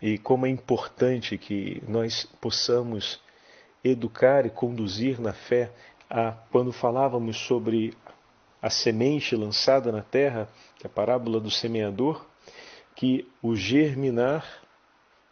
e 0.00 0.18
como 0.18 0.46
é 0.46 0.48
importante 0.48 1.38
que 1.38 1.80
nós 1.86 2.28
possamos 2.40 3.20
educar 3.84 4.44
e 4.44 4.50
conduzir 4.50 5.20
na 5.20 5.32
fé 5.32 5.70
ah, 6.10 6.36
quando 6.50 6.72
falávamos 6.72 7.36
sobre 7.36 7.94
a 8.62 8.70
semente 8.70 9.34
lançada 9.34 9.90
na 9.90 10.02
terra, 10.02 10.48
que 10.78 10.86
é 10.86 10.88
a 10.88 10.92
parábola 10.92 11.40
do 11.40 11.50
semeador, 11.50 12.24
que 12.94 13.28
o 13.42 13.56
germinar 13.56 14.62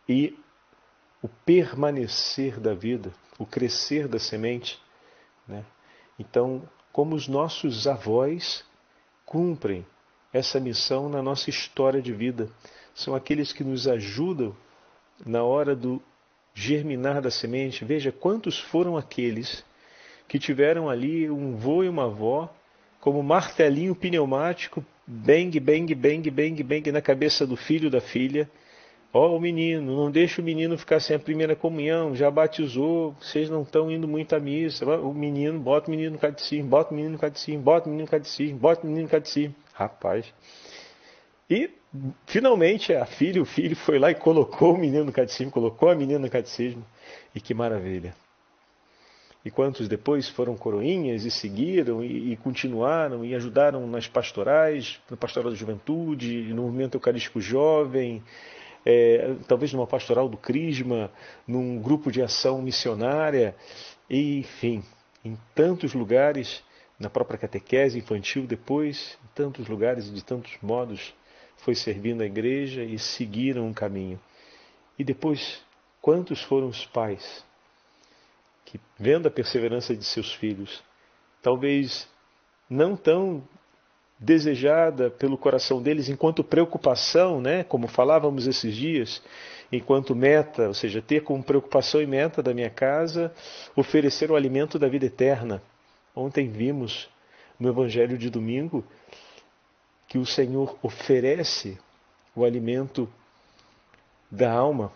e 0.09 0.37
o 1.23 1.29
permanecer 1.29 2.59
da 2.59 2.75
vida, 2.75 3.13
o 3.39 3.47
crescer 3.47 4.09
da 4.09 4.19
semente. 4.19 4.83
Né? 5.47 5.65
Então, 6.19 6.69
como 6.93 7.15
os 7.15 7.29
nossos 7.29 7.87
avós 7.87 8.65
cumprem 9.25 9.87
essa 10.33 10.59
missão 10.59 11.09
na 11.09 11.23
nossa 11.23 11.51
história 11.51 12.03
de 12.03 12.13
vida, 12.13 12.51
são 12.95 13.15
aqueles 13.15 13.53
que 13.53 13.63
nos 13.63 13.87
ajudam 13.87 14.57
na 15.25 15.45
hora 15.45 15.77
do 15.77 16.03
germinar 16.53 17.21
da 17.21 17.31
semente. 17.31 17.85
Veja 17.85 18.11
quantos 18.11 18.59
foram 18.59 18.97
aqueles 18.97 19.65
que 20.27 20.39
tiveram 20.39 20.89
ali 20.89 21.31
um 21.31 21.57
vô 21.57 21.85
e 21.85 21.89
uma 21.89 22.07
avó, 22.07 22.53
como 23.01 23.23
martelinho 23.23 23.95
pneumático, 23.95 24.85
bang, 25.07 25.59
bang, 25.59 25.95
bang, 25.95 26.31
bang, 26.31 26.63
bang 26.63 26.93
na 26.93 27.01
cabeça 27.01 27.47
do 27.47 27.57
filho 27.57 27.91
da 27.91 28.01
filha. 28.01 28.49
Ó, 29.13 29.27
oh, 29.27 29.37
o 29.37 29.41
menino, 29.41 29.97
não 29.97 30.11
deixa 30.11 30.41
o 30.41 30.45
menino 30.45 30.79
ficar 30.79 31.01
sem 31.01 31.17
a 31.17 31.19
primeira 31.19 31.57
comunhão, 31.57 32.15
já 32.15 32.31
batizou, 32.31 33.13
vocês 33.21 33.51
não 33.51 33.63
estão 33.63 33.91
indo 33.91 34.07
muito 34.07 34.37
à 34.37 34.39
missa. 34.39 34.87
O 34.87 35.13
menino, 35.13 35.59
bota 35.59 35.89
o 35.89 35.91
menino 35.91 36.13
no 36.13 36.19
catecismo, 36.19 36.69
bota 36.69 36.93
o 36.93 36.95
menino 36.95 37.15
no 37.15 37.19
catecismo, 37.19 37.61
bota 37.61 37.87
o 37.87 37.89
menino 37.89 38.05
no 38.05 38.11
catecismo, 38.11 38.59
bota 38.59 38.83
o 38.83 38.87
menino 38.87 39.05
no 39.05 39.11
catecismo. 39.11 39.55
Rapaz. 39.75 40.33
E, 41.49 41.71
finalmente, 42.25 42.93
a 42.95 43.05
filha, 43.05 43.43
o 43.43 43.45
filho 43.45 43.75
foi 43.75 43.99
lá 43.99 44.13
e 44.13 44.15
colocou 44.15 44.75
o 44.75 44.79
menino 44.79 45.07
no 45.07 45.13
catecismo, 45.13 45.51
colocou 45.51 45.89
a 45.89 45.95
menina 45.97 46.21
no 46.21 46.31
catecismo. 46.31 46.85
E 47.35 47.41
que 47.41 47.53
maravilha 47.53 48.15
e 49.45 49.51
quantos 49.51 49.89
depois 49.89 50.29
foram 50.29 50.57
coroinhas 50.57 51.25
e 51.25 51.31
seguiram 51.31 52.05
e, 52.05 52.33
e, 52.33 52.37
continuaram 52.37 53.25
e 53.25 53.35
ajudaram 53.35 53.87
nas 53.87 54.07
pastorais, 54.07 55.01
na 55.11 55.17
pastoral 55.17 55.51
da 55.51 55.57
juventude, 55.57 56.53
no 56.53 56.63
movimento 56.63 56.97
eucarístico 56.97 57.41
jovem, 57.41 58.23
é, 58.85 59.35
talvez 59.49 59.73
numa 59.73 59.87
pastoral 59.87 60.29
do 60.29 60.37
Crisma, 60.37 61.11
num 61.47 61.81
grupo 61.81 62.13
de 62.13 62.21
ação 62.23 62.61
missionária, 62.61 63.55
enfim, 64.09 64.83
em 65.25 65.39
tantos 65.55 65.95
lugares, 65.95 66.63
na 66.99 67.09
própria 67.09 67.39
catequese 67.39 67.99
infantil 67.99 68.47
depois, 68.47 69.19
em 69.25 69.29
tantos 69.35 69.69
lugares 69.69 70.09
e 70.09 70.13
de 70.13 70.23
tantos 70.23 70.53
modos, 70.61 71.15
foi 71.57 71.75
servindo 71.75 72.23
a 72.23 72.27
igreja 72.27 72.83
e 72.83 72.99
seguiram 72.99 73.67
um 73.67 73.73
caminho. 73.73 74.21
E 74.99 75.05
depois, 75.05 75.63
quantos 76.03 76.43
foram 76.43 76.69
os 76.69 76.85
pais 76.85 77.45
que, 78.71 78.79
vendo 78.97 79.27
a 79.27 79.31
perseverança 79.31 79.97
de 79.97 80.05
seus 80.05 80.33
filhos, 80.33 80.81
talvez 81.43 82.09
não 82.69 82.97
tão 82.97 83.43
desejada 84.17 85.11
pelo 85.11 85.37
coração 85.37 85.83
deles 85.83 86.09
enquanto 86.09 86.45
preocupação, 86.45 87.41
né, 87.41 87.65
como 87.65 87.89
falávamos 87.89 88.47
esses 88.47 88.77
dias, 88.77 89.21
enquanto 89.73 90.15
meta, 90.15 90.69
ou 90.69 90.75
seja, 90.75 91.03
ter 91.03 91.25
como 91.25 91.43
preocupação 91.43 92.01
e 92.01 92.07
meta 92.07 92.41
da 92.41 92.55
minha 92.55 92.71
casa 92.71 93.35
oferecer 93.75 94.31
o 94.31 94.37
alimento 94.37 94.79
da 94.79 94.87
vida 94.87 95.07
eterna. 95.07 95.61
Ontem 96.15 96.49
vimos 96.49 97.09
no 97.59 97.69
evangelho 97.69 98.17
de 98.17 98.31
domingo 98.31 98.85
que 100.07 100.19
o 100.19 100.27
Senhor 100.27 100.79
oferece 100.81 101.77
o 102.37 102.45
alimento 102.45 103.13
da 104.31 104.53
alma. 104.53 104.93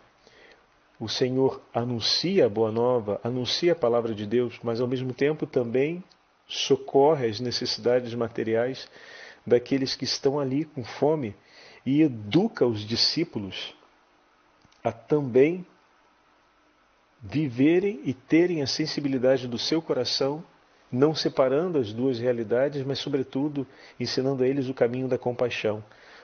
O 0.99 1.09
Senhor 1.09 1.61
anuncia 1.73 2.47
a 2.47 2.49
boa 2.49 2.71
nova, 2.71 3.21
anuncia 3.23 3.73
a 3.73 3.77
palavra 3.77 4.15
de 4.15 4.27
Deus, 4.27 4.59
mas 4.63 4.81
ao 4.81 4.87
mesmo 4.87 5.13
tempo 5.13 5.47
também 5.47 6.03
socorre 6.47 7.27
as 7.27 7.41
necessidades 7.41 8.15
materiais 8.15 8.89
daqueles 9.47 9.97
que 9.97 10.05
estão 10.05 10.39
ali 10.39 10.65
com 10.65 10.85
fome 10.85 11.35
e 11.85 12.03
educa 12.03 12.67
os 12.67 12.81
discípulos 12.81 13.75
a 14.83 14.93
também 14.93 15.67
viverem 17.21 18.01
e 18.05 18.13
terem 18.13 18.63
a 18.63 18.67
sensibilidade 18.67 19.49
do 19.49 19.59
seu 19.59 19.81
coração 19.81 20.45
não 20.95 21.15
separando 21.15 21.79
as 21.79 21.93
duas 21.93 22.19
realidades, 22.19 22.85
mas, 22.85 23.01
sobretudo, 23.01 23.67
ensinando 23.99 24.45
a 24.45 24.49
eles 24.49 24.69
o 24.69 24.75
caminho 24.75 25.09
da 25.09 25.19
compaixão, 25.19 25.83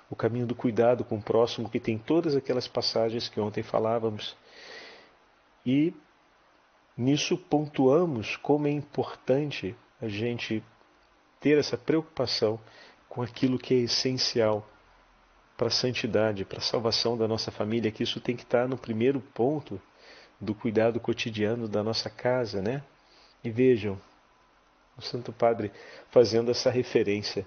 o 0.09 0.15
caminho 0.15 0.47
do 0.47 0.55
cuidado 0.55 1.05
com 1.05 1.17
o 1.17 1.23
próximo, 1.23 1.69
que 1.69 1.81
tem 1.81 1.99
todas 1.99 2.37
aquelas 2.37 2.69
passagens 2.69 3.29
que 3.29 3.41
ontem 3.41 3.63
falávamos. 3.63 4.37
E 5.65 5.95
nisso 6.97 7.37
pontuamos 7.37 8.37
como 8.37 8.67
é 8.67 8.71
importante 8.71 9.77
a 10.01 10.09
gente 10.09 10.63
ter 11.41 11.59
essa 11.59 11.77
preocupação 11.77 12.59
com 13.09 13.23
aquilo 13.23 13.59
que 13.59 13.75
é 13.75 13.79
essencial 13.79 14.69
para 15.57 15.69
a 15.69 15.71
santidade, 15.71 16.45
para 16.45 16.59
a 16.59 16.63
salvação 16.63 17.17
da 17.19 17.29
nossa 17.29 17.51
família, 17.51 17.91
que 17.91 18.03
isso 18.03 18.21
tem 18.21 18.37
que 18.37 18.45
estar 18.45 18.67
no 18.69 18.79
primeiro 18.79 19.21
ponto 19.21 19.81
do 20.41 20.55
cuidado 20.55 20.99
cotidiano 20.99 21.69
da 21.69 21.83
nossa 21.83 22.09
casa, 22.09 22.63
né? 22.63 22.83
E 23.45 23.51
vejam, 23.51 24.01
o 24.97 25.03
Santo 25.03 25.33
Padre 25.33 25.71
fazendo 26.11 26.51
essa 26.51 26.71
referência 26.71 27.47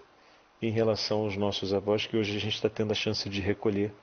em 0.62 0.72
relação 0.72 1.22
aos 1.22 1.36
nossos 1.36 1.74
avós, 1.74 2.06
que 2.06 2.16
hoje 2.16 2.36
a 2.36 2.40
gente 2.40 2.56
está 2.56 2.70
tendo 2.70 2.92
a 2.92 2.96
chance 2.96 3.28
de 3.30 3.42
recolher. 3.42 3.94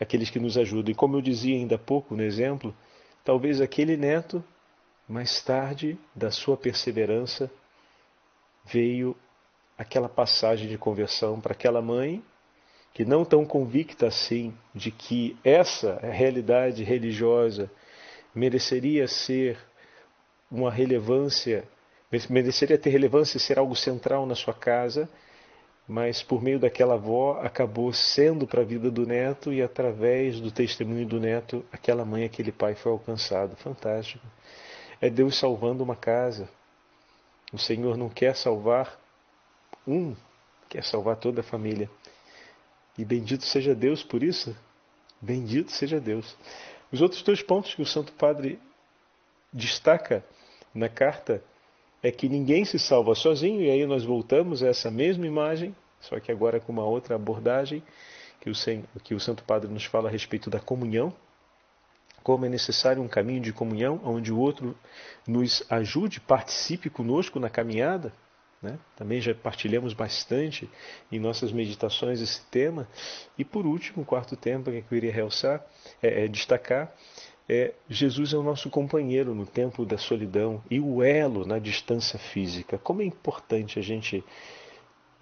Aqueles 0.00 0.30
que 0.30 0.38
nos 0.38 0.56
ajudam. 0.56 0.92
E 0.92 0.94
como 0.94 1.16
eu 1.16 1.20
dizia 1.20 1.56
ainda 1.56 1.74
há 1.74 1.78
pouco 1.78 2.14
no 2.14 2.22
exemplo, 2.22 2.74
talvez 3.28 3.60
aquele 3.60 3.94
neto, 3.94 4.42
mais 5.06 5.42
tarde, 5.42 5.98
da 6.14 6.30
sua 6.30 6.56
perseverança, 6.56 7.50
veio 8.64 9.14
aquela 9.76 10.08
passagem 10.08 10.66
de 10.66 10.78
conversão 10.78 11.38
para 11.38 11.52
aquela 11.52 11.82
mãe 11.82 12.24
que 12.94 13.04
não 13.04 13.26
tão 13.26 13.44
convicta 13.44 14.06
assim 14.06 14.54
de 14.74 14.90
que 14.90 15.36
essa 15.44 15.98
realidade 15.98 16.82
religiosa 16.82 17.70
mereceria 18.34 19.06
ser 19.06 19.58
uma 20.50 20.70
relevância 20.70 21.68
mereceria 22.30 22.78
ter 22.78 22.88
relevância 22.88 23.36
e 23.36 23.40
ser 23.40 23.58
algo 23.58 23.76
central 23.76 24.24
na 24.24 24.34
sua 24.34 24.54
casa, 24.54 25.06
mas 25.88 26.22
por 26.22 26.42
meio 26.42 26.58
daquela 26.58 26.94
avó 26.94 27.40
acabou 27.40 27.90
sendo 27.94 28.46
para 28.46 28.60
a 28.60 28.64
vida 28.64 28.90
do 28.90 29.06
neto 29.06 29.50
e 29.50 29.62
através 29.62 30.38
do 30.38 30.50
testemunho 30.50 31.06
do 31.06 31.18
neto, 31.18 31.64
aquela 31.72 32.04
mãe, 32.04 32.24
aquele 32.24 32.52
pai 32.52 32.74
foi 32.74 32.92
alcançado. 32.92 33.56
Fantástico. 33.56 34.24
É 35.00 35.08
Deus 35.08 35.38
salvando 35.38 35.82
uma 35.82 35.96
casa. 35.96 36.46
O 37.50 37.58
Senhor 37.58 37.96
não 37.96 38.10
quer 38.10 38.36
salvar 38.36 39.00
um, 39.86 40.14
quer 40.68 40.84
salvar 40.84 41.16
toda 41.16 41.40
a 41.40 41.44
família. 41.44 41.88
E 42.98 43.04
bendito 43.04 43.44
seja 43.46 43.74
Deus 43.74 44.02
por 44.02 44.22
isso. 44.22 44.54
Bendito 45.22 45.72
seja 45.72 45.98
Deus. 45.98 46.36
Os 46.92 47.00
outros 47.00 47.22
dois 47.22 47.42
pontos 47.42 47.74
que 47.74 47.80
o 47.80 47.86
Santo 47.86 48.12
Padre 48.12 48.60
destaca 49.50 50.22
na 50.74 50.90
carta 50.90 51.42
é 52.02 52.10
que 52.10 52.28
ninguém 52.28 52.64
se 52.64 52.78
salva 52.78 53.14
sozinho, 53.14 53.60
e 53.60 53.70
aí 53.70 53.84
nós 53.86 54.04
voltamos 54.04 54.62
a 54.62 54.68
essa 54.68 54.90
mesma 54.90 55.26
imagem, 55.26 55.74
só 56.00 56.18
que 56.20 56.30
agora 56.30 56.60
com 56.60 56.72
uma 56.72 56.84
outra 56.84 57.14
abordagem, 57.14 57.82
que 58.40 58.50
o, 58.50 58.52
que 59.02 59.14
o 59.14 59.20
Santo 59.20 59.42
Padre 59.42 59.70
nos 59.70 59.84
fala 59.84 60.08
a 60.08 60.12
respeito 60.12 60.48
da 60.48 60.60
comunhão, 60.60 61.12
como 62.22 62.44
é 62.44 62.48
necessário 62.48 63.02
um 63.02 63.08
caminho 63.08 63.40
de 63.40 63.52
comunhão, 63.52 64.00
onde 64.04 64.32
o 64.32 64.38
outro 64.38 64.76
nos 65.26 65.64
ajude, 65.70 66.20
participe 66.20 66.90
conosco 66.90 67.40
na 67.40 67.48
caminhada. 67.48 68.12
Né? 68.60 68.78
Também 68.96 69.20
já 69.20 69.34
partilhamos 69.34 69.94
bastante 69.94 70.68
em 71.10 71.18
nossas 71.18 71.52
meditações 71.52 72.20
esse 72.20 72.44
tema. 72.46 72.86
E 73.38 73.44
por 73.44 73.64
último, 73.64 74.02
o 74.02 74.04
quarto 74.04 74.36
tema 74.36 74.64
que 74.64 74.70
eu 74.70 74.82
queria 74.82 75.12
realçar, 75.12 75.64
é, 76.02 76.24
é 76.24 76.28
destacar, 76.28 76.92
é, 77.48 77.72
Jesus 77.88 78.34
é 78.34 78.36
o 78.36 78.42
nosso 78.42 78.68
companheiro 78.68 79.34
no 79.34 79.46
tempo 79.46 79.86
da 79.86 79.96
solidão 79.96 80.62
e 80.70 80.78
o 80.78 81.02
elo 81.02 81.46
na 81.46 81.58
distância 81.58 82.18
física. 82.18 82.76
Como 82.76 83.00
é 83.00 83.04
importante 83.06 83.78
a 83.78 83.82
gente 83.82 84.22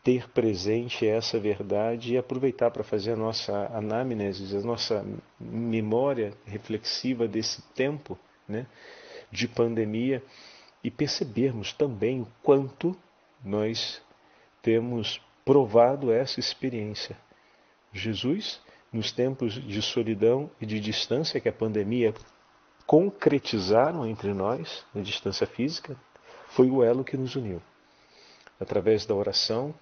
ter 0.03 0.29
presente 0.31 1.07
essa 1.07 1.39
verdade 1.39 2.15
e 2.15 2.19
aproveitar 2.19 2.71
para 2.71 2.83
fazer 2.83 3.13
a 3.13 3.17
nossa 3.17 3.67
anamnese, 3.73 4.57
a 4.57 4.61
nossa 4.61 5.05
memória 5.39 6.33
reflexiva 6.45 7.29
desse 7.29 7.63
tempo 7.75 8.19
né, 8.49 8.67
de 9.31 9.47
pandemia 9.47 10.23
e 10.83 10.91
percebermos 10.91 11.73
também 11.73 12.23
o 12.23 12.29
quanto 12.43 12.97
nós 13.45 14.03
temos 14.63 15.21
provado 15.45 16.13
essa 16.13 16.41
experiência. 16.41 17.17
Jesus 17.93 18.61
nos 18.97 19.13
tempos 19.13 19.53
de 19.53 19.83
solidão 19.83 20.51
e 20.59 20.65
de 20.65 20.81
distância 20.81 21.39
que 21.39 21.49
a 21.49 21.53
pandemia 21.53 22.15
concretizaram 22.87 24.07
entre 24.07 24.33
nós, 24.33 24.85
na 24.95 25.03
distância 25.03 25.47
física, 25.47 25.95
foi 26.49 26.71
o 26.71 26.83
elo 26.83 27.05
que 27.05 27.17
nos 27.17 27.37
uniu. 27.37 27.61
Através 28.59 29.05
da 29.05 29.15
oração, 29.15 29.75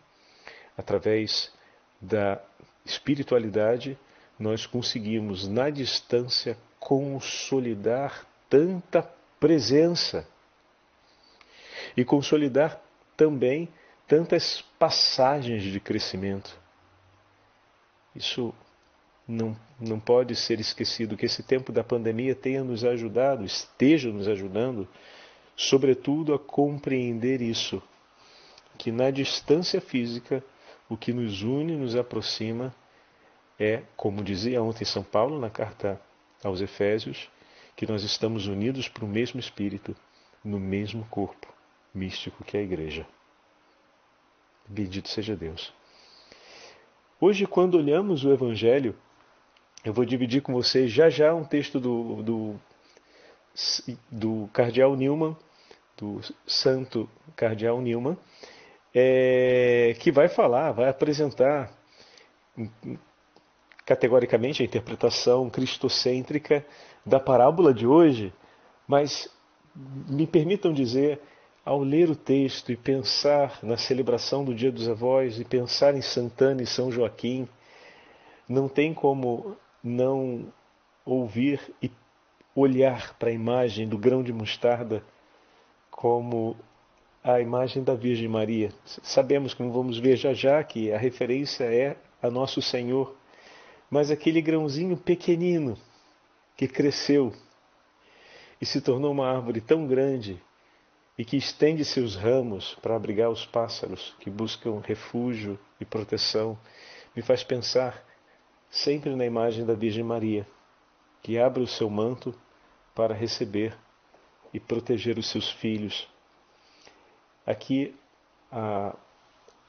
através 0.76 1.52
da 2.00 2.42
espiritualidade, 2.84 3.96
nós 4.38 4.66
conseguimos, 4.66 5.46
na 5.46 5.70
distância, 5.70 6.58
consolidar 6.80 8.26
tanta 8.50 9.08
presença 9.38 10.26
e 11.96 12.04
consolidar 12.04 12.80
também 13.16 13.68
tantas 14.08 14.60
passagens 14.76 15.62
de 15.62 15.78
crescimento. 15.78 16.58
Isso 18.14 18.52
não, 19.26 19.56
não 19.80 19.98
pode 19.98 20.34
ser 20.36 20.60
esquecido 20.60 21.16
que 21.16 21.26
esse 21.26 21.42
tempo 21.42 21.72
da 21.72 21.82
pandemia 21.82 22.34
tenha 22.34 22.62
nos 22.62 22.84
ajudado, 22.84 23.44
esteja 23.44 24.10
nos 24.10 24.28
ajudando, 24.28 24.86
sobretudo 25.56 26.34
a 26.34 26.38
compreender 26.38 27.40
isso, 27.40 27.82
que 28.76 28.92
na 28.92 29.10
distância 29.10 29.80
física 29.80 30.44
o 30.88 30.96
que 30.96 31.12
nos 31.12 31.42
une, 31.42 31.76
nos 31.76 31.96
aproxima, 31.96 32.74
é, 33.58 33.82
como 33.96 34.22
dizia 34.22 34.62
ontem 34.62 34.84
São 34.84 35.02
Paulo 35.02 35.40
na 35.40 35.48
carta 35.48 36.00
aos 36.42 36.60
Efésios, 36.60 37.30
que 37.76 37.86
nós 37.86 38.02
estamos 38.02 38.46
unidos 38.46 38.88
para 38.88 39.04
o 39.04 39.08
mesmo 39.08 39.40
Espírito, 39.40 39.96
no 40.44 40.60
mesmo 40.60 41.06
corpo 41.06 41.54
místico 41.94 42.42
que 42.44 42.56
é 42.56 42.60
a 42.60 42.62
Igreja. 42.62 43.06
Bendito 44.66 45.08
seja 45.08 45.36
Deus. 45.36 45.72
Hoje, 47.20 47.46
quando 47.46 47.76
olhamos 47.76 48.24
o 48.24 48.32
Evangelho, 48.32 48.94
eu 49.84 49.92
vou 49.92 50.04
dividir 50.04 50.40
com 50.40 50.52
vocês 50.52 50.90
já 50.90 51.10
já 51.10 51.34
um 51.34 51.44
texto 51.44 51.78
do, 51.78 52.22
do, 52.22 52.60
do 54.10 54.48
Cardeal 54.52 54.96
Newman, 54.96 55.36
do 55.96 56.20
Santo 56.46 57.08
Cardeal 57.36 57.80
Newman, 57.82 58.16
é, 58.94 59.94
que 60.00 60.10
vai 60.10 60.28
falar, 60.28 60.72
vai 60.72 60.88
apresentar 60.88 61.70
categoricamente 63.84 64.62
a 64.62 64.64
interpretação 64.64 65.50
cristocêntrica 65.50 66.64
da 67.04 67.20
parábola 67.20 67.74
de 67.74 67.86
hoje, 67.86 68.32
mas 68.88 69.28
me 70.08 70.26
permitam 70.26 70.72
dizer, 70.72 71.20
ao 71.62 71.82
ler 71.82 72.08
o 72.08 72.16
texto 72.16 72.72
e 72.72 72.76
pensar 72.76 73.58
na 73.62 73.76
celebração 73.76 74.44
do 74.44 74.54
Dia 74.54 74.72
dos 74.72 74.88
Avós 74.88 75.38
e 75.38 75.44
pensar 75.44 75.94
em 75.94 76.00
Santana 76.00 76.62
e 76.62 76.66
São 76.66 76.90
Joaquim, 76.90 77.46
não 78.48 78.68
tem 78.68 78.94
como 78.94 79.56
não 79.84 80.50
ouvir 81.04 81.60
e 81.82 81.90
olhar 82.56 83.14
para 83.18 83.28
a 83.28 83.32
imagem 83.32 83.86
do 83.86 83.98
grão 83.98 84.22
de 84.22 84.32
mostarda 84.32 85.04
como 85.90 86.56
a 87.22 87.40
imagem 87.40 87.84
da 87.84 87.94
Virgem 87.94 88.28
Maria. 88.28 88.72
Sabemos, 89.02 89.52
como 89.52 89.70
vamos 89.70 89.98
ver 89.98 90.16
já 90.16 90.32
já, 90.32 90.64
que 90.64 90.90
a 90.90 90.98
referência 90.98 91.64
é 91.64 91.96
a 92.22 92.30
Nosso 92.30 92.62
Senhor, 92.62 93.14
mas 93.90 94.10
aquele 94.10 94.40
grãozinho 94.40 94.96
pequenino 94.96 95.76
que 96.56 96.66
cresceu 96.66 97.32
e 98.60 98.64
se 98.64 98.80
tornou 98.80 99.12
uma 99.12 99.30
árvore 99.30 99.60
tão 99.60 99.86
grande 99.86 100.40
e 101.18 101.24
que 101.24 101.36
estende 101.36 101.84
seus 101.84 102.16
ramos 102.16 102.74
para 102.80 102.96
abrigar 102.96 103.30
os 103.30 103.44
pássaros 103.44 104.16
que 104.20 104.30
buscam 104.30 104.80
refúgio 104.80 105.58
e 105.80 105.84
proteção, 105.84 106.58
me 107.14 107.22
faz 107.22 107.44
pensar 107.44 108.02
sempre 108.74 109.14
na 109.14 109.24
imagem 109.24 109.64
da 109.64 109.72
Virgem 109.72 110.02
Maria, 110.02 110.44
que 111.22 111.38
abre 111.38 111.62
o 111.62 111.66
seu 111.66 111.88
manto 111.88 112.34
para 112.92 113.14
receber 113.14 113.72
e 114.52 114.58
proteger 114.58 115.16
os 115.16 115.30
seus 115.30 115.48
filhos. 115.48 116.08
Aqui, 117.46 117.94
a 118.50 118.96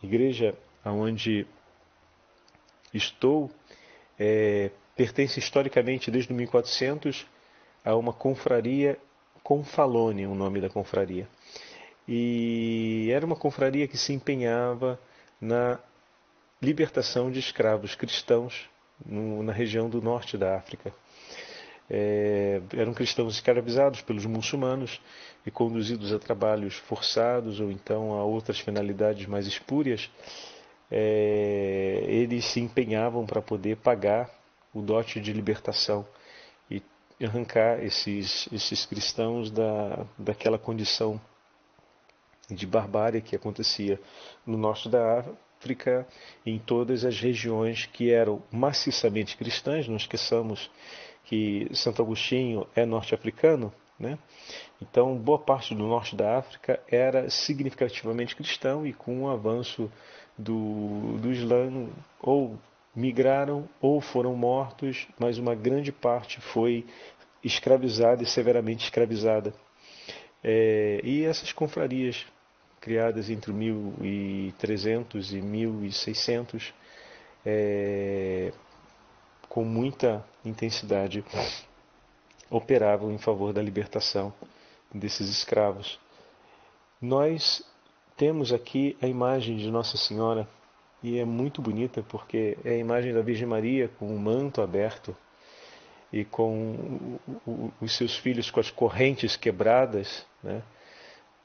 igreja 0.01 0.57
onde 0.83 1.45
estou 2.91 3.51
é, 4.17 4.71
pertence 4.95 5.39
historicamente, 5.39 6.09
desde 6.09 6.33
1400, 6.33 7.27
a 7.83 7.95
uma 7.95 8.11
confraria 8.11 8.97
Confalone, 9.43 10.25
o 10.25 10.33
nome 10.33 10.59
da 10.59 10.69
confraria. 10.69 11.29
E 12.07 13.09
era 13.11 13.23
uma 13.23 13.35
confraria 13.35 13.87
que 13.87 13.97
se 13.97 14.11
empenhava 14.11 14.99
na 15.39 15.79
libertação 16.59 17.29
de 17.29 17.37
escravos 17.37 17.93
cristãos 17.93 18.67
no, 19.03 19.41
na 19.41 19.51
região 19.51 19.89
do 19.89 20.01
norte 20.01 20.37
da 20.37 20.55
África. 20.55 20.93
É, 21.89 22.61
eram 22.75 22.93
cristãos 22.93 23.35
escravizados 23.35 24.01
pelos 24.01 24.25
muçulmanos 24.25 24.99
e 25.45 25.51
conduzidos 25.51 26.11
a 26.11 26.19
trabalhos 26.19 26.75
forçados 26.75 27.59
ou 27.59 27.71
então 27.71 28.13
a 28.13 28.23
outras 28.23 28.59
finalidades 28.59 29.27
mais 29.27 29.45
espúrias, 29.45 30.09
é, 30.89 32.03
eles 32.07 32.45
se 32.45 32.59
empenhavam 32.59 33.25
para 33.25 33.41
poder 33.41 33.77
pagar 33.77 34.29
o 34.73 34.81
dote 34.81 35.19
de 35.19 35.31
libertação 35.31 36.05
arrancar 37.23 37.83
esses, 37.83 38.49
esses 38.51 38.85
cristãos 38.85 39.49
da, 39.49 40.05
daquela 40.17 40.57
condição 40.57 41.19
de 42.49 42.65
barbárie 42.65 43.21
que 43.21 43.35
acontecia 43.35 43.99
no 44.45 44.57
norte 44.57 44.89
da 44.89 45.23
África, 45.59 46.07
em 46.45 46.59
todas 46.59 47.03
as 47.05 47.19
regiões 47.19 47.85
que 47.85 48.11
eram 48.11 48.41
maciçamente 48.51 49.35
cristãs. 49.37 49.87
Não 49.87 49.95
esqueçamos 49.95 50.69
que 51.23 51.67
Santo 51.73 52.01
Agostinho 52.01 52.67
é 52.75 52.85
norte-africano, 52.85 53.73
né? 53.99 54.17
Então, 54.81 55.17
boa 55.17 55.39
parte 55.39 55.73
do 55.73 55.87
norte 55.87 56.15
da 56.15 56.37
África 56.37 56.79
era 56.87 57.29
significativamente 57.29 58.35
cristão 58.35 58.85
e 58.85 58.93
com 58.93 59.23
o 59.23 59.29
avanço 59.29 59.91
do, 60.37 61.17
do 61.17 61.31
Islã 61.31 61.87
ou 62.21 62.59
migraram 62.95 63.67
ou 63.81 63.99
foram 63.99 64.35
mortos, 64.35 65.07
mas 65.19 65.37
uma 65.37 65.55
grande 65.55 65.91
parte 65.91 66.39
foi 66.39 66.85
escravizada 67.43 68.23
e 68.23 68.25
severamente 68.25 68.83
escravizada. 68.83 69.53
É, 70.43 71.01
e 71.03 71.23
essas 71.23 71.51
confrarias, 71.51 72.25
criadas 72.85 73.31
entre 73.31 73.51
1300 73.51 75.33
e 75.33 75.41
1600, 75.41 76.71
é, 77.43 78.53
com 79.49 79.63
muita 79.65 80.23
intensidade, 80.45 81.25
operavam 82.47 83.11
em 83.11 83.17
favor 83.17 83.51
da 83.51 83.59
libertação 83.59 84.31
desses 84.93 85.27
escravos. 85.29 85.99
Nós 87.01 87.63
temos 88.15 88.53
aqui 88.53 88.95
a 89.01 89.07
imagem 89.07 89.57
de 89.57 89.71
Nossa 89.71 89.97
Senhora 89.97 90.47
e 91.01 91.17
é 91.17 91.25
muito 91.25 91.63
bonita 91.63 92.03
porque 92.07 92.55
é 92.63 92.69
a 92.69 92.77
imagem 92.77 93.15
da 93.15 93.23
Virgem 93.23 93.47
Maria 93.47 93.89
com 93.97 94.15
o 94.15 94.19
manto 94.19 94.61
aberto 94.61 95.17
e 96.13 96.23
com 96.23 97.17
os 97.81 97.97
seus 97.97 98.15
filhos 98.15 98.51
com 98.51 98.59
as 98.59 98.69
correntes 98.69 99.35
quebradas, 99.35 100.23
né? 100.43 100.61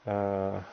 ah, 0.05 0.63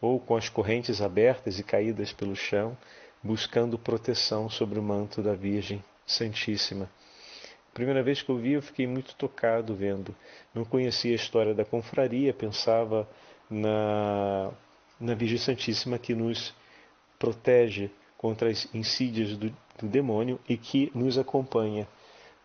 ou 0.00 0.18
com 0.18 0.36
as 0.36 0.48
correntes 0.48 1.00
abertas 1.02 1.58
e 1.58 1.62
caídas 1.62 2.12
pelo 2.12 2.34
chão, 2.34 2.76
buscando 3.22 3.78
proteção 3.78 4.48
sobre 4.48 4.78
o 4.78 4.82
manto 4.82 5.22
da 5.22 5.34
Virgem 5.34 5.84
Santíssima. 6.06 6.90
Primeira 7.74 8.02
vez 8.02 8.22
que 8.22 8.30
eu 8.30 8.38
vi, 8.38 8.52
eu 8.52 8.62
fiquei 8.62 8.86
muito 8.86 9.14
tocado 9.14 9.74
vendo. 9.74 10.14
Não 10.54 10.64
conhecia 10.64 11.12
a 11.12 11.14
história 11.14 11.54
da 11.54 11.64
confraria, 11.64 12.32
pensava 12.32 13.08
na, 13.48 14.50
na 14.98 15.14
Virgem 15.14 15.38
Santíssima 15.38 15.98
que 15.98 16.14
nos 16.14 16.54
protege 17.18 17.90
contra 18.16 18.50
as 18.50 18.66
insídias 18.74 19.36
do, 19.36 19.54
do 19.78 19.86
demônio 19.86 20.40
e 20.48 20.56
que 20.56 20.90
nos 20.94 21.16
acompanha 21.16 21.86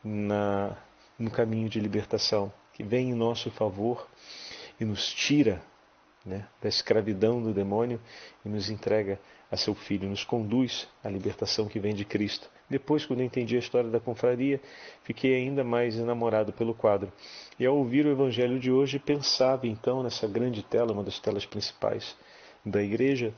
na, 0.04 0.78
no 1.18 1.32
caminho 1.32 1.70
de 1.70 1.80
libertação, 1.80 2.52
que 2.74 2.84
vem 2.84 3.10
em 3.10 3.14
nosso 3.14 3.50
favor 3.50 4.08
e 4.80 4.86
nos 4.86 5.12
tira 5.12 5.62
né, 6.26 6.48
da 6.62 6.68
escravidão 6.68 7.42
do 7.42 7.54
demônio 7.54 8.02
e 8.44 8.50
nos 8.50 8.70
entrega 8.70 9.20
a 9.52 9.56
seu 9.56 9.76
Filho, 9.76 10.10
nos 10.10 10.24
conduz 10.24 10.88
à 11.04 11.10
libertação 11.10 11.68
que 11.68 11.80
vem 11.80 11.94
de 11.94 12.04
Cristo. 12.04 12.50
Depois, 12.70 13.06
quando 13.06 13.22
entendi 13.22 13.56
a 13.56 13.60
história 13.60 13.90
da 13.90 14.00
confraria, 14.00 14.60
fiquei 15.04 15.36
ainda 15.36 15.64
mais 15.64 15.96
enamorado 15.98 16.52
pelo 16.52 16.74
quadro. 16.74 17.12
E 17.60 17.66
ao 17.66 17.78
ouvir 17.78 18.06
o 18.08 18.12
Evangelho 18.12 18.60
de 18.60 18.72
hoje, 18.72 18.98
pensava 18.98 19.68
então 19.68 20.02
nessa 20.02 20.28
grande 20.28 20.64
tela, 20.64 20.92
uma 20.92 21.04
das 21.04 21.20
telas 21.20 21.46
principais 21.46 22.16
da 22.66 22.82
igreja, 22.82 23.32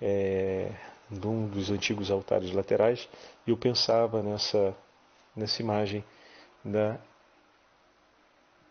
é, 0.00 0.70
num 1.10 1.48
dos 1.48 1.70
antigos 1.70 2.10
altares 2.10 2.52
laterais, 2.52 3.08
e 3.44 3.50
eu 3.50 3.56
pensava 3.56 4.22
nessa, 4.22 4.76
nessa 5.34 5.60
imagem 5.60 6.04
da 6.64 6.98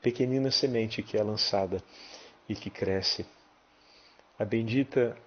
pequenina 0.02 0.50
semente 0.52 1.04
que 1.04 1.18
é 1.18 1.24
lançada 1.24 1.84
e 2.48 2.56
que 2.56 2.70
cresce. 2.70 3.26
A 4.40 4.46
bendita 4.46 5.18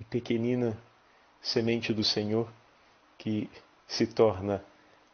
e 0.00 0.04
pequenina 0.04 0.76
semente 1.40 1.92
do 1.92 2.02
Senhor 2.02 2.48
que 3.16 3.48
se 3.86 4.06
torna 4.06 4.62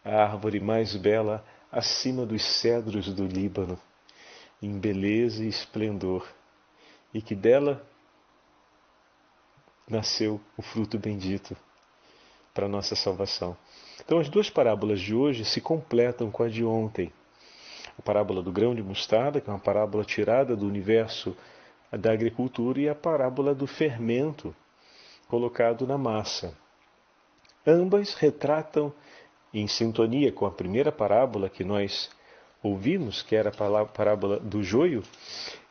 a 0.04 0.22
árvore 0.22 0.58
mais 0.58 0.96
bela 0.96 1.44
acima 1.70 2.24
dos 2.24 2.42
cedros 2.42 3.12
do 3.14 3.26
Líbano, 3.26 3.78
em 4.60 4.78
beleza 4.78 5.44
e 5.44 5.48
esplendor, 5.48 6.26
e 7.12 7.20
que 7.20 7.34
dela 7.34 7.86
nasceu 9.88 10.40
o 10.56 10.62
fruto 10.62 10.98
bendito 10.98 11.56
para 12.54 12.68
nossa 12.68 12.96
salvação. 12.96 13.56
Então, 14.04 14.18
as 14.18 14.28
duas 14.28 14.50
parábolas 14.50 15.00
de 15.00 15.14
hoje 15.14 15.44
se 15.44 15.60
completam 15.60 16.30
com 16.30 16.42
a 16.42 16.48
de 16.48 16.64
ontem. 16.64 17.12
A 17.98 18.02
parábola 18.02 18.42
do 18.42 18.50
grão 18.50 18.74
de 18.74 18.82
mostarda, 18.82 19.40
que 19.40 19.48
é 19.48 19.52
uma 19.52 19.58
parábola 19.58 20.04
tirada 20.04 20.56
do 20.56 20.66
universo 20.66 21.36
da 21.92 22.12
agricultura, 22.12 22.80
e 22.80 22.88
a 22.88 22.94
parábola 22.94 23.54
do 23.54 23.66
fermento 23.66 24.54
colocado 25.28 25.86
na 25.86 25.96
massa. 25.96 26.56
Ambas 27.66 28.14
retratam, 28.14 28.92
em 29.54 29.66
sintonia 29.66 30.32
com 30.32 30.46
a 30.46 30.50
primeira 30.50 30.90
parábola 30.90 31.48
que 31.48 31.62
nós 31.62 32.10
ouvimos, 32.62 33.22
que 33.22 33.36
era 33.36 33.50
a 33.50 33.84
parábola 33.84 34.38
do 34.38 34.62
joio, 34.62 35.02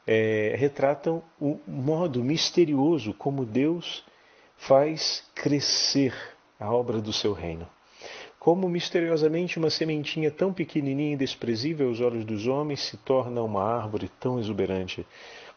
é, 0.06 0.56
retratam 0.58 1.24
o 1.40 1.60
modo 1.68 2.24
misterioso 2.24 3.14
como 3.14 3.46
Deus 3.46 4.04
faz 4.58 5.24
crescer 5.34 6.14
a 6.60 6.72
obra 6.72 7.02
do 7.02 7.12
seu 7.12 7.34
reino. 7.34 7.68
Como 8.40 8.68
misteriosamente 8.68 9.60
uma 9.60 9.70
sementinha 9.70 10.32
tão 10.32 10.52
pequenininha 10.52 11.14
e 11.14 11.18
desprezível 11.18 11.90
aos 11.90 12.00
olhos 12.00 12.26
dos 12.26 12.48
homens 12.48 12.82
se 12.82 12.98
torna 12.98 13.42
uma 13.44 13.64
árvore 13.64 14.10
tão 14.20 14.40
exuberante. 14.40 15.06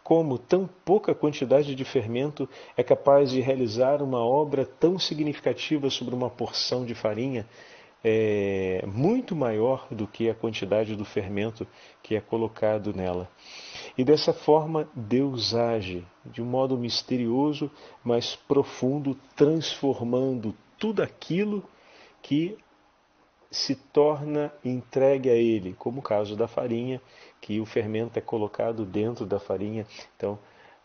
Como 0.05 0.37
tão 0.39 0.69
pouca 0.85 1.15
quantidade 1.15 1.75
de 1.75 1.85
fermento 1.85 2.47
é 2.77 2.83
capaz 2.83 3.31
de 3.31 3.41
realizar 3.41 4.03
uma 4.03 4.21
obra 4.25 4.67
tão 4.67 4.99
significativa 4.99 5.89
sobre 5.89 6.15
uma 6.15 6.29
porção 6.29 6.85
de 6.85 6.95
farinha, 6.95 7.47
é, 8.05 8.85
muito 8.87 9.35
maior 9.35 9.89
do 9.91 10.07
que 10.07 10.29
a 10.29 10.35
quantidade 10.35 10.95
do 10.95 11.07
fermento 11.07 11.67
que 12.03 12.15
é 12.15 12.21
colocado 12.21 12.93
nela. 12.93 13.31
E 13.97 14.05
dessa 14.05 14.35
forma 14.35 14.87
Deus 14.95 15.55
age 15.55 16.05
de 16.23 16.43
um 16.43 16.45
modo 16.45 16.77
misterioso, 16.77 17.71
mas 18.05 18.37
profundo, 18.37 19.17
transformando 19.35 20.55
tudo 20.79 21.03
aquilo 21.03 21.65
que 22.21 22.59
se 23.51 23.77
torna 23.77 24.53
entregue 24.65 25.31
a 25.31 25.35
ele, 25.35 25.75
como 25.79 26.01
o 26.01 26.03
caso 26.03 26.37
da 26.37 26.49
farinha, 26.49 27.01
que 27.45 27.61
o 27.61 27.67
fermento 27.67 28.19
é 28.19 28.23
colocado 28.23 28.87
dentro 28.87 29.27
da 29.27 29.39
farinha, 29.39 29.87
então 30.17 30.39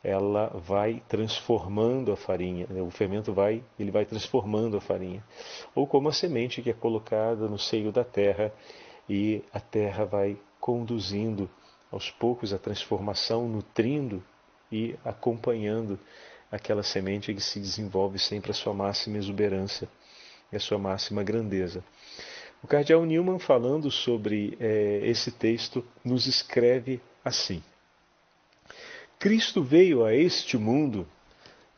ela 0.04 0.48
vai 0.48 1.02
transformando 1.08 2.12
a 2.12 2.18
farinha, 2.18 2.68
né? 2.70 2.82
o 2.82 2.92
fermento 2.92 3.32
vai, 3.32 3.64
ele 3.80 3.92
vai 3.92 4.04
transformando 4.04 4.76
a 4.76 4.82
farinha, 4.82 5.24
ou 5.74 5.88
como 5.88 6.10
a 6.10 6.12
semente 6.12 6.62
que 6.62 6.70
é 6.70 6.74
colocada 6.74 7.48
no 7.48 7.58
seio 7.58 7.94
da 7.94 8.04
terra 8.04 8.52
e 9.08 9.42
a 9.54 9.62
terra 9.62 10.04
vai 10.04 10.38
conduzindo 10.60 11.50
aos 11.90 12.12
poucos 12.12 12.52
a 12.54 12.60
transformação, 12.60 13.48
nutrindo 13.48 14.22
e 14.70 14.98
acompanhando 15.06 15.98
aquela 16.52 16.84
semente 16.84 17.34
que 17.34 17.42
se 17.42 17.62
desenvolve 17.62 18.20
sempre 18.20 18.52
a 18.52 18.54
sua 18.54 18.74
máxima 18.74 19.18
exuberância 19.18 19.88
e 20.52 20.58
a 20.58 20.60
sua 20.60 20.78
máxima 20.78 21.24
grandeza. 21.24 21.82
O 22.62 22.68
cardeal 22.68 23.06
Newman, 23.06 23.40
falando 23.40 23.90
sobre 23.90 24.58
é, 24.60 25.02
esse 25.04 25.32
texto, 25.32 25.86
nos 26.04 26.28
escreve 26.28 27.02
assim: 27.24 27.64
Cristo 29.18 29.64
veio 29.64 30.04
a 30.04 30.14
este 30.14 30.58
mundo 30.58 31.08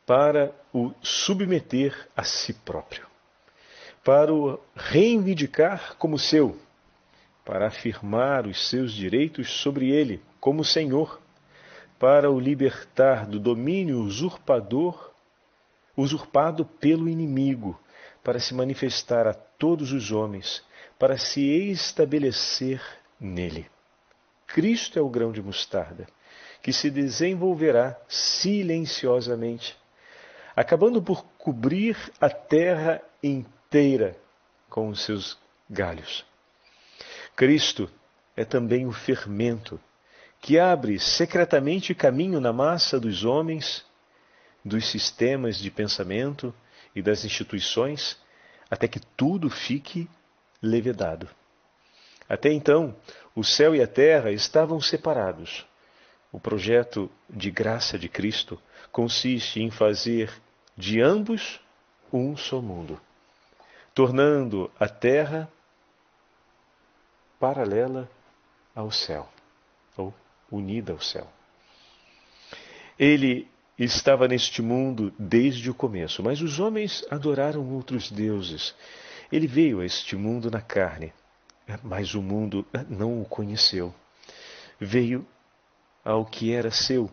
para 0.06 0.54
o 0.74 0.92
submeter 1.02 2.10
a 2.18 2.24
si 2.24 2.54
próprio, 2.54 3.06
para 4.04 4.34
o 4.34 4.60
reivindicar 4.76 5.96
como 5.98 6.18
seu, 6.18 6.58
para 7.46 7.68
afirmar 7.68 8.48
os 8.48 8.68
seus 8.68 8.92
direitos 8.92 9.50
sobre 9.62 9.92
ele 9.92 10.20
como 10.40 10.66
Senhor, 10.66 11.22
para 12.00 12.32
o 12.32 12.40
libertar 12.40 13.28
do 13.28 13.40
domínio 13.40 14.00
usurpador, 14.02 15.12
usurpado 15.96 16.66
pelo 16.66 17.08
inimigo, 17.08 17.80
para 18.24 18.40
se 18.40 18.56
manifestar 18.56 19.28
a 19.28 19.34
todos 19.34 19.92
os 19.92 20.12
homens, 20.12 20.64
para 21.02 21.18
se 21.18 21.42
estabelecer 21.72 22.80
nele. 23.20 23.68
Cristo 24.46 25.00
é 25.00 25.02
o 25.02 25.10
grão 25.10 25.32
de 25.32 25.42
mostarda, 25.42 26.06
que 26.62 26.72
se 26.72 26.92
desenvolverá 26.92 28.00
silenciosamente, 28.08 29.76
acabando 30.56 31.02
por 31.02 31.26
cobrir 31.40 31.98
a 32.22 32.30
terra 32.30 33.02
inteira 33.24 34.16
com 34.70 34.90
os 34.90 35.04
seus 35.04 35.40
galhos. 35.68 36.24
Cristo 37.36 37.90
é 38.38 38.46
também 38.46 38.86
o 38.86 38.92
fermento 38.92 39.82
que 40.40 40.60
abre 40.60 41.00
secretamente 41.00 41.96
caminho 41.96 42.40
na 42.40 42.54
massa 42.54 43.00
dos 43.00 43.26
homens, 43.26 43.84
dos 44.64 44.86
sistemas 44.86 45.58
de 45.58 45.72
pensamento 45.72 46.54
e 46.96 47.02
das 47.02 47.26
instituições, 47.26 48.20
até 48.70 48.88
que 48.88 49.00
tudo 49.18 49.50
fique 49.50 50.08
levedado. 50.62 51.28
Até 52.28 52.52
então, 52.52 52.96
o 53.36 53.44
céu 53.44 53.76
e 53.76 53.82
a 53.82 53.88
terra 53.88 54.32
estavam 54.32 54.80
separados. 54.80 55.66
O 56.32 56.40
projeto 56.40 57.12
de 57.30 57.52
graça 57.52 58.00
de 58.00 58.08
Cristo 58.08 58.62
consiste 58.92 59.62
em 59.62 59.70
fazer 59.70 60.32
de 60.78 61.02
ambos 61.02 61.60
um 62.12 62.36
só 62.38 62.62
mundo, 62.62 63.00
tornando 63.94 64.72
a 64.80 64.88
terra 64.88 65.50
paralela 67.40 68.10
ao 68.76 68.92
céu, 68.92 69.28
ou 69.98 70.14
unida 70.50 70.94
ao 70.94 71.02
céu. 71.02 71.28
Ele 72.98 73.50
estava 73.78 74.28
neste 74.28 74.62
mundo 74.62 75.14
desde 75.18 75.70
o 75.70 75.74
começo, 75.74 76.22
mas 76.22 76.42
os 76.42 76.60
homens 76.60 77.04
adoraram 77.10 77.68
outros 77.74 78.12
deuses. 78.12 78.76
Ele 79.32 79.48
veio 79.48 79.80
a 79.80 79.86
este 79.86 80.16
mundo 80.16 80.52
na 80.52 80.62
carne, 80.62 81.14
mas 81.84 82.14
o 82.14 82.22
mundo 82.22 82.66
não 82.90 83.22
o 83.22 83.26
conheceu. 83.26 83.94
Veio 84.80 85.26
ao 86.04 86.26
que 86.26 86.54
era 86.54 86.72
seu, 86.72 87.10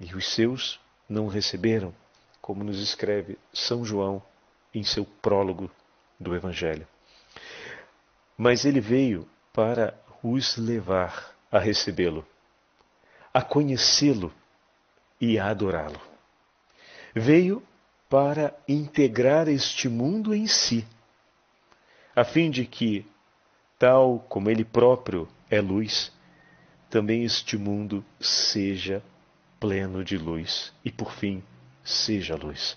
e 0.00 0.14
os 0.14 0.34
seus 0.34 0.80
não 1.08 1.26
o 1.26 1.28
receberam, 1.28 1.94
como 2.40 2.64
nos 2.64 2.80
escreve 2.80 3.38
São 3.52 3.84
João 3.84 4.22
em 4.74 4.82
seu 4.82 5.04
prólogo 5.04 5.70
do 6.18 6.34
Evangelho 6.34 6.86
mas 8.40 8.64
ele 8.64 8.80
veio 8.80 9.28
para 9.52 9.94
os 10.22 10.56
levar 10.56 11.36
a 11.52 11.58
recebê-lo, 11.58 12.26
a 13.34 13.42
conhecê-lo 13.42 14.32
e 15.20 15.38
a 15.38 15.50
adorá-lo. 15.50 16.00
Veio 17.14 17.62
para 18.10 18.52
integrar 18.66 19.46
este 19.46 19.88
mundo 19.88 20.34
em 20.34 20.48
si, 20.48 20.84
a 22.14 22.24
fim 22.24 22.50
de 22.50 22.66
que, 22.66 23.06
tal 23.78 24.18
como 24.28 24.50
ele 24.50 24.64
próprio 24.64 25.28
é 25.48 25.60
luz, 25.60 26.12
também 26.90 27.22
este 27.22 27.56
mundo 27.56 28.04
seja 28.20 29.00
pleno 29.60 30.04
de 30.04 30.18
luz 30.18 30.72
e, 30.84 30.90
por 30.90 31.12
fim, 31.12 31.40
seja 31.84 32.34
luz. 32.34 32.76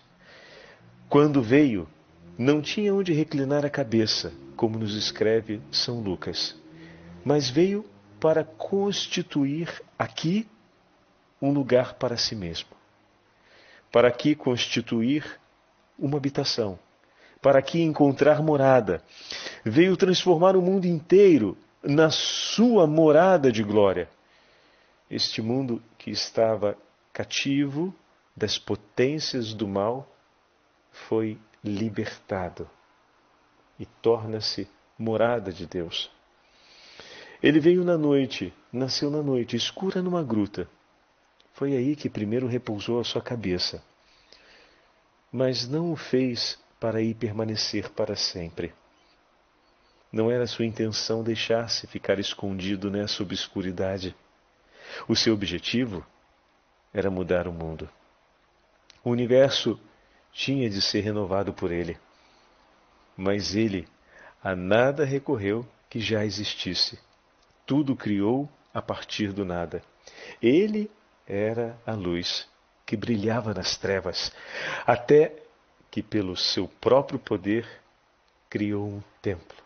Quando 1.09 1.41
veio, 1.41 1.89
não 2.37 2.61
tinha 2.61 2.93
onde 2.93 3.11
reclinar 3.11 3.65
a 3.65 3.71
cabeça, 3.71 4.31
como 4.55 4.77
nos 4.77 4.95
escreve 4.95 5.59
São 5.71 5.99
Lucas, 5.99 6.55
mas 7.25 7.49
veio 7.49 7.83
para 8.19 8.43
constituir 8.43 9.81
aqui 9.97 10.47
um 11.41 11.51
lugar 11.51 11.95
para 11.95 12.17
si 12.17 12.35
mesmo. 12.35 12.82
Para 13.93 14.07
aqui 14.07 14.33
constituir 14.33 15.39
uma 15.99 16.17
habitação. 16.17 16.79
Para 17.39 17.59
aqui 17.59 17.83
encontrar 17.83 18.41
morada. 18.41 19.03
Veio 19.63 19.95
transformar 19.95 20.55
o 20.55 20.63
mundo 20.63 20.85
inteiro 20.85 21.55
na 21.83 22.09
sua 22.09 22.87
morada 22.87 23.51
de 23.51 23.61
glória. 23.61 24.09
Este 25.11 25.43
mundo 25.43 25.79
que 25.99 26.09
estava 26.09 26.75
cativo 27.13 27.93
das 28.35 28.57
potências 28.57 29.53
do 29.53 29.67
mal 29.67 30.11
foi 30.91 31.37
libertado 31.63 32.67
e 33.79 33.85
torna-se 33.85 34.67
morada 34.97 35.53
de 35.53 35.67
Deus. 35.67 36.09
Ele 37.43 37.59
veio 37.59 37.83
na 37.83 37.95
noite, 37.95 38.51
nasceu 38.71 39.11
na 39.11 39.21
noite, 39.21 39.55
escura 39.55 40.01
numa 40.01 40.23
gruta. 40.23 40.67
Foi 41.53 41.75
aí 41.75 41.95
que 41.95 42.09
primeiro 42.09 42.47
repousou 42.47 42.99
a 42.99 43.03
sua 43.03 43.21
cabeça. 43.21 43.83
Mas 45.31 45.67
não 45.67 45.91
o 45.91 45.95
fez 45.95 46.59
para 46.79 46.99
aí 46.99 47.13
permanecer 47.13 47.89
para 47.89 48.15
sempre. 48.15 48.73
Não 50.11 50.29
era 50.29 50.45
sua 50.45 50.65
intenção 50.65 51.23
deixar-se 51.23 51.87
ficar 51.87 52.19
escondido 52.19 52.91
nessa 52.91 53.23
obscuridade. 53.23 54.15
O 55.07 55.15
seu 55.15 55.33
objetivo 55.33 56.05
era 56.93 57.09
mudar 57.09 57.47
o 57.47 57.53
mundo. 57.53 57.89
O 59.03 59.09
universo 59.09 59.79
tinha 60.31 60.69
de 60.69 60.81
ser 60.81 61.01
renovado 61.01 61.53
por 61.53 61.71
ele. 61.71 61.97
Mas 63.17 63.55
ele 63.55 63.87
a 64.43 64.55
nada 64.55 65.05
recorreu 65.05 65.65
que 65.89 65.99
já 65.99 66.25
existisse. 66.25 66.99
Tudo 67.65 67.95
criou 67.95 68.49
a 68.73 68.81
partir 68.81 69.31
do 69.31 69.45
nada. 69.45 69.81
Ele 70.41 70.91
era 71.27 71.79
a 71.85 71.93
luz 71.93 72.47
que 72.85 72.97
brilhava 72.97 73.53
nas 73.53 73.77
trevas, 73.77 74.31
até 74.85 75.33
que, 75.89 76.01
pelo 76.01 76.35
seu 76.35 76.67
próprio 76.67 77.19
poder, 77.19 77.67
criou 78.49 78.87
um 78.87 79.01
templo 79.21 79.57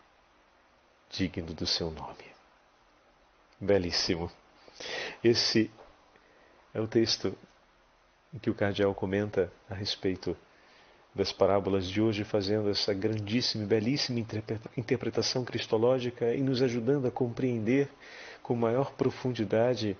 digno 1.10 1.52
do 1.54 1.66
seu 1.66 1.90
nome. 1.90 2.24
Belíssimo. 3.60 4.30
Esse 5.22 5.70
é 6.72 6.80
o 6.80 6.86
texto 6.86 7.36
em 8.32 8.38
que 8.38 8.50
o 8.50 8.54
cardeal 8.54 8.94
comenta 8.94 9.52
a 9.68 9.74
respeito 9.74 10.36
das 11.14 11.32
parábolas 11.32 11.88
de 11.88 12.00
hoje, 12.00 12.22
fazendo 12.22 12.70
essa 12.70 12.94
grandíssima 12.94 13.64
e 13.64 13.66
belíssima 13.66 14.24
interpretação 14.76 15.44
cristológica 15.44 16.32
e 16.34 16.40
nos 16.40 16.62
ajudando 16.62 17.06
a 17.06 17.10
compreender 17.10 17.88
com 18.42 18.54
maior 18.54 18.92
profundidade 18.92 19.96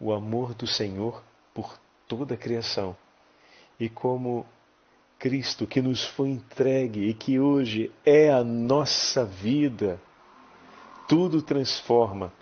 o 0.00 0.12
amor 0.12 0.54
do 0.54 0.66
Senhor 0.66 1.22
por 1.52 1.78
toda 2.06 2.34
a 2.34 2.38
criação 2.38 2.96
e 3.78 3.88
como 3.88 4.46
Cristo 5.18 5.66
que 5.66 5.82
nos 5.82 6.04
foi 6.04 6.30
entregue 6.30 7.08
e 7.08 7.14
que 7.14 7.40
hoje 7.40 7.92
é 8.06 8.30
a 8.30 8.44
nossa 8.44 9.24
vida, 9.24 10.00
tudo 11.08 11.42
transforma. 11.42 12.32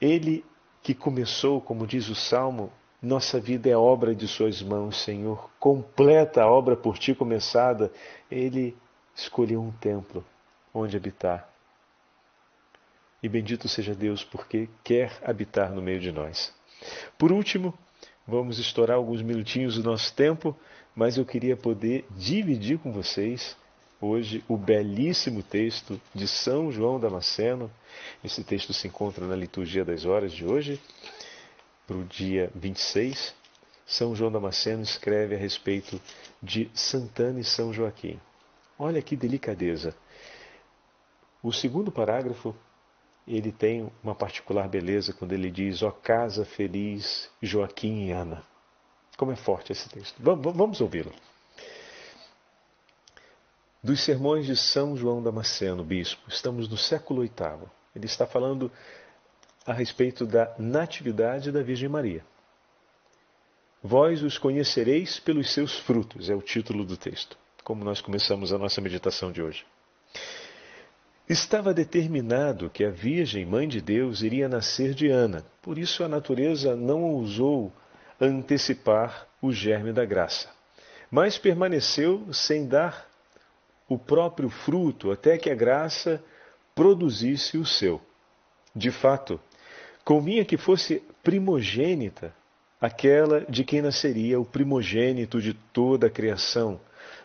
Ele 0.00 0.44
que 0.82 0.94
começou, 0.94 1.60
como 1.60 1.86
diz 1.86 2.08
o 2.08 2.14
Salmo, 2.14 2.72
nossa 3.02 3.40
vida 3.40 3.68
é 3.68 3.76
obra 3.76 4.14
de 4.14 4.28
Suas 4.28 4.62
mãos, 4.62 5.02
Senhor. 5.02 5.50
Completa 5.58 6.42
a 6.42 6.50
obra 6.50 6.76
por 6.76 6.98
Ti 6.98 7.14
começada. 7.14 7.90
Ele 8.30 8.76
escolheu 9.14 9.60
um 9.60 9.72
templo 9.72 10.24
onde 10.72 10.96
habitar. 10.96 11.48
E 13.22 13.28
bendito 13.28 13.68
seja 13.68 13.94
Deus, 13.94 14.22
porque 14.22 14.68
quer 14.84 15.18
habitar 15.24 15.70
no 15.70 15.82
meio 15.82 16.00
de 16.00 16.12
nós. 16.12 16.54
Por 17.18 17.32
último, 17.32 17.74
vamos 18.26 18.58
estourar 18.58 18.96
alguns 18.96 19.22
minutinhos 19.22 19.76
do 19.76 19.82
nosso 19.82 20.14
tempo, 20.14 20.56
mas 20.94 21.16
eu 21.16 21.24
queria 21.24 21.56
poder 21.56 22.04
dividir 22.10 22.78
com 22.78 22.92
vocês 22.92 23.56
hoje 24.00 24.42
o 24.48 24.56
belíssimo 24.56 25.42
texto 25.42 26.00
de 26.14 26.26
São 26.26 26.72
João 26.72 26.98
Damasceno. 26.98 27.70
Esse 28.24 28.42
texto 28.42 28.72
se 28.72 28.88
encontra 28.88 29.26
na 29.26 29.36
liturgia 29.36 29.84
das 29.84 30.04
horas 30.04 30.32
de 30.32 30.44
hoje 30.44 30.80
para 31.90 31.98
o 31.98 32.04
dia 32.04 32.52
26, 32.54 33.34
São 33.84 34.14
João 34.14 34.30
Damasceno 34.30 34.80
escreve 34.80 35.34
a 35.34 35.38
respeito 35.38 36.00
de 36.40 36.70
Santana 36.72 37.40
e 37.40 37.44
São 37.44 37.72
Joaquim. 37.72 38.16
Olha 38.78 39.02
que 39.02 39.16
delicadeza. 39.16 39.92
O 41.42 41.52
segundo 41.52 41.90
parágrafo 41.90 42.54
ele 43.36 43.52
tem 43.52 43.90
uma 44.02 44.14
particular 44.14 44.68
beleza 44.68 45.12
quando 45.12 45.32
ele 45.32 45.50
diz: 45.50 45.82
Ó 45.82 45.90
casa 45.90 46.44
feliz, 46.44 47.30
Joaquim 47.40 48.06
e 48.06 48.10
Ana. 48.10 48.42
Como 49.16 49.32
é 49.32 49.36
forte 49.36 49.72
esse 49.72 49.88
texto. 49.88 50.16
Vamos, 50.18 50.56
vamos 50.56 50.80
ouvi-lo. 50.80 51.12
Dos 53.82 54.04
sermões 54.04 54.46
de 54.46 54.56
São 54.56 54.96
João 54.96 55.22
Damasceno, 55.22 55.84
bispo, 55.84 56.28
estamos 56.28 56.68
no 56.68 56.76
século 56.76 57.22
VIII. 57.22 57.68
Ele 57.94 58.06
está 58.06 58.26
falando 58.26 58.70
a 59.64 59.72
respeito 59.72 60.26
da 60.26 60.54
natividade 60.58 61.50
da 61.50 61.62
Virgem 61.62 61.88
Maria. 61.88 62.24
Vós 63.82 64.22
os 64.22 64.36
conhecereis 64.36 65.18
pelos 65.18 65.54
seus 65.54 65.78
frutos, 65.78 66.28
é 66.28 66.34
o 66.34 66.42
título 66.42 66.84
do 66.84 66.96
texto, 66.96 67.38
como 67.64 67.82
nós 67.84 68.00
começamos 68.02 68.52
a 68.52 68.58
nossa 68.58 68.80
meditação 68.80 69.32
de 69.32 69.40
hoje. 69.40 69.64
Estava 71.30 71.72
determinado 71.72 72.68
que 72.68 72.82
a 72.82 72.90
Virgem 72.90 73.46
Mãe 73.46 73.68
de 73.68 73.80
Deus 73.80 74.20
iria 74.20 74.48
nascer 74.48 74.92
de 74.92 75.08
Ana, 75.08 75.44
por 75.62 75.78
isso 75.78 76.02
a 76.02 76.08
natureza 76.08 76.74
não 76.74 77.04
ousou 77.04 77.72
antecipar 78.20 79.28
o 79.40 79.52
germe 79.52 79.92
da 79.92 80.04
graça, 80.04 80.50
mas 81.08 81.38
permaneceu 81.38 82.26
sem 82.32 82.66
dar 82.66 83.08
o 83.88 83.96
próprio 83.96 84.50
fruto 84.50 85.12
até 85.12 85.38
que 85.38 85.48
a 85.48 85.54
graça 85.54 86.20
produzisse 86.74 87.56
o 87.56 87.64
seu. 87.64 88.02
De 88.74 88.90
fato, 88.90 89.40
convinha 90.04 90.44
que 90.44 90.56
fosse 90.56 91.00
primogênita 91.22 92.34
aquela 92.80 93.42
de 93.42 93.62
quem 93.62 93.80
nasceria 93.80 94.40
o 94.40 94.44
primogênito 94.44 95.40
de 95.40 95.54
toda 95.54 96.08
a 96.08 96.10
criação, 96.10 96.80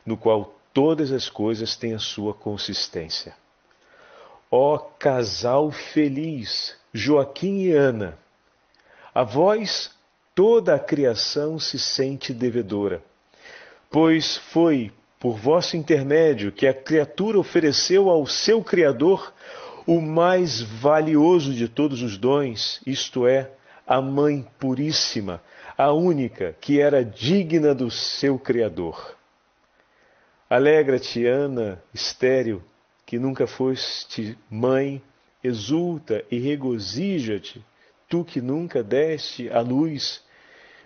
no 0.05 0.15
qual 0.15 0.55
todas 0.71 1.11
as 1.11 1.27
coisas 1.27 1.75
têm 1.75 1.95
a 1.95 1.99
sua 1.99 2.35
consistência. 2.35 3.35
Ó 4.51 4.77
casal 4.77 5.71
feliz, 5.71 6.75
Joaquim 6.93 7.63
e 7.63 7.71
Ana, 7.71 8.17
a 9.13 9.23
vós 9.23 9.91
toda 10.33 10.75
a 10.75 10.79
criação 10.79 11.57
se 11.57 11.79
sente 11.79 12.33
devedora, 12.33 13.01
pois 13.89 14.37
foi 14.37 14.91
por 15.19 15.37
vosso 15.37 15.75
intermédio 15.77 16.51
que 16.51 16.67
a 16.67 16.73
criatura 16.73 17.39
ofereceu 17.39 18.09
ao 18.09 18.27
seu 18.27 18.63
Criador 18.63 19.33
o 19.87 20.01
mais 20.01 20.61
valioso 20.61 21.53
de 21.53 21.67
todos 21.67 22.01
os 22.01 22.17
dons, 22.17 22.81
isto 22.85 23.27
é, 23.27 23.51
a 23.87 24.01
Mãe 24.01 24.45
Puríssima, 24.59 25.41
a 25.77 25.91
única 25.91 26.55
que 26.59 26.79
era 26.79 27.03
digna 27.03 27.73
do 27.73 27.89
seu 27.91 28.37
Criador. 28.37 29.15
Alegra-te, 30.49 31.25
Ana, 31.25 31.81
estéril, 31.93 32.61
que 33.05 33.19
nunca 33.19 33.45
foste 33.45 34.37
mãe, 34.49 35.01
exulta 35.43 36.23
e 36.31 36.39
regozija-te, 36.39 37.63
tu 38.09 38.23
que 38.23 38.41
nunca 38.41 38.83
deste 38.83 39.49
a 39.49 39.61
luz. 39.61 40.23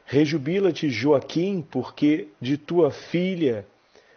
Rejubila-te, 0.05 0.89
Joaquim, 0.89 1.61
porque 1.61 2.27
de 2.41 2.57
tua 2.57 2.91
filha 2.91 3.65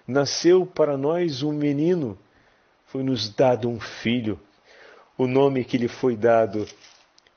nasceu 0.07 0.67
para 0.67 0.97
nós 0.97 1.43
um 1.43 1.53
menino, 1.53 2.19
foi-nos 2.87 3.29
dado 3.29 3.69
um 3.69 3.79
filho. 3.79 4.39
O 5.17 5.27
nome 5.27 5.65
que 5.65 5.79
lhe 5.79 5.89
foi 5.89 6.17
dado 6.17 6.67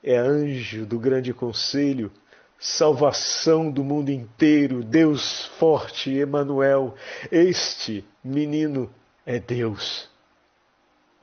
é 0.02 0.16
anjo 0.16 0.84
do 0.84 0.98
grande 0.98 1.32
conselho, 1.32 2.10
salvação 2.58 3.70
do 3.70 3.84
mundo 3.84 4.10
inteiro, 4.10 4.82
Deus 4.82 5.46
forte, 5.58 6.10
Emanuel. 6.10 6.94
Este 7.30 8.04
menino 8.24 8.90
é 9.24 9.38
Deus. 9.38 10.08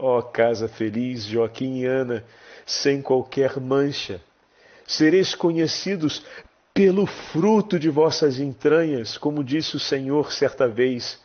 Ó 0.06 0.20
oh, 0.20 0.22
casa 0.22 0.68
feliz, 0.68 1.24
Joaquim 1.24 1.78
e 1.78 1.86
Ana, 1.86 2.26
sem 2.66 3.02
qualquer 3.02 3.58
mancha, 3.58 4.20
sereis 4.86 5.34
conhecidos 5.34 6.26
pelo 6.74 7.06
fruto 7.06 7.80
de 7.80 7.90
vossas 7.90 8.38
entranhas, 8.38 9.18
como 9.18 9.42
disse 9.42 9.78
o 9.78 9.80
Senhor 9.80 10.34
certa 10.34 10.68
vez, 10.68 11.18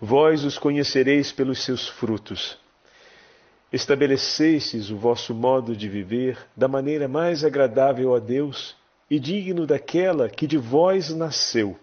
vós 0.00 0.44
os 0.44 0.56
conhecereis 0.56 1.30
pelos 1.30 1.62
seus 1.62 1.86
frutos. 1.86 2.56
Estabelecestes 3.70 4.88
o 4.88 4.96
vosso 4.96 5.34
modo 5.34 5.76
de 5.76 5.86
viver 5.86 6.38
da 6.56 6.66
maneira 6.66 7.06
mais 7.06 7.44
agradável 7.44 8.14
a 8.14 8.18
Deus 8.18 8.74
e 9.10 9.20
digno 9.20 9.66
daquela 9.66 10.30
que 10.30 10.46
de 10.46 10.56
vós 10.56 11.10
nasceu. 11.10 11.78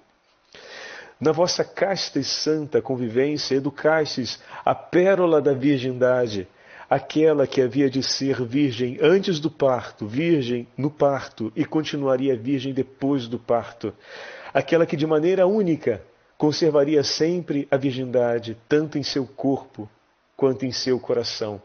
Na 1.20 1.34
vossa 1.34 1.66
casta 1.66 2.18
e 2.18 2.24
santa 2.24 2.82
convivência 2.82 3.56
educastes 3.56 4.40
a 4.64 4.74
pérola 4.74 5.42
da 5.42 5.54
virgindade, 5.54 6.48
aquela 6.90 7.46
que 7.46 7.62
havia 7.62 7.90
de 7.90 8.02
ser 8.02 8.42
virgem 8.46 8.98
antes 9.02 9.40
do 9.40 9.52
parto, 9.52 10.08
virgem 10.08 10.66
no 10.78 10.90
parto 10.90 11.52
e 11.56 11.66
continuaria 11.66 12.38
virgem 12.38 12.74
depois 12.74 13.28
do 13.28 13.38
parto, 13.38 13.94
aquela 14.54 14.86
que 14.86 14.96
de 14.96 15.06
maneira 15.06 15.46
única 15.46 16.02
conservaria 16.38 17.04
sempre 17.04 17.68
a 17.70 17.76
virgindade, 17.76 18.58
tanto 18.70 18.98
em 18.98 19.04
seu 19.04 19.28
corpo 19.28 19.90
quanto 20.38 20.66
em 20.66 20.72
seu 20.72 20.98
coração. 21.02 21.62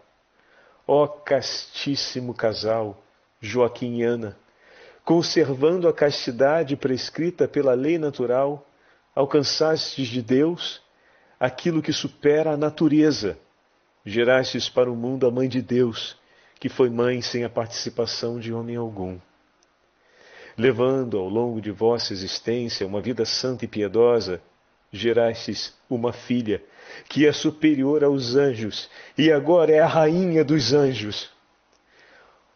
Ó 0.84 1.06
castíssimo 1.06 2.34
casal, 2.34 3.00
Joaquim 3.40 3.98
e 3.98 4.02
Ana, 4.02 4.36
conservando 5.04 5.86
a 5.86 5.92
castidade 5.92 6.74
prescrita 6.76 7.46
pela 7.46 7.72
lei 7.72 7.98
natural, 7.98 8.66
alcançastes 9.14 10.08
de 10.08 10.20
Deus 10.20 10.82
aquilo 11.38 11.82
que 11.82 11.92
supera 11.92 12.52
a 12.52 12.56
natureza. 12.56 13.38
Gerastes 14.04 14.68
para 14.68 14.90
o 14.90 14.96
mundo 14.96 15.26
a 15.26 15.30
mãe 15.30 15.48
de 15.48 15.62
Deus, 15.62 16.16
que 16.60 16.68
foi 16.68 16.90
mãe 16.90 17.22
sem 17.22 17.44
a 17.44 17.48
participação 17.48 18.38
de 18.38 18.52
homem 18.52 18.76
algum. 18.76 19.18
Levando 20.56 21.18
ao 21.18 21.28
longo 21.28 21.60
de 21.60 21.70
vossa 21.70 22.12
existência 22.12 22.86
uma 22.86 23.00
vida 23.00 23.24
santa 23.24 23.64
e 23.64 23.68
piedosa, 23.68 24.40
gerastes 24.92 25.74
uma 25.90 26.12
filha 26.12 26.62
que 27.08 27.26
é 27.26 27.32
superior 27.32 28.04
aos 28.04 28.36
anjos 28.36 28.88
e 29.18 29.32
agora 29.32 29.72
é 29.72 29.80
a 29.80 29.86
rainha 29.86 30.44
dos 30.44 30.72
anjos. 30.72 31.33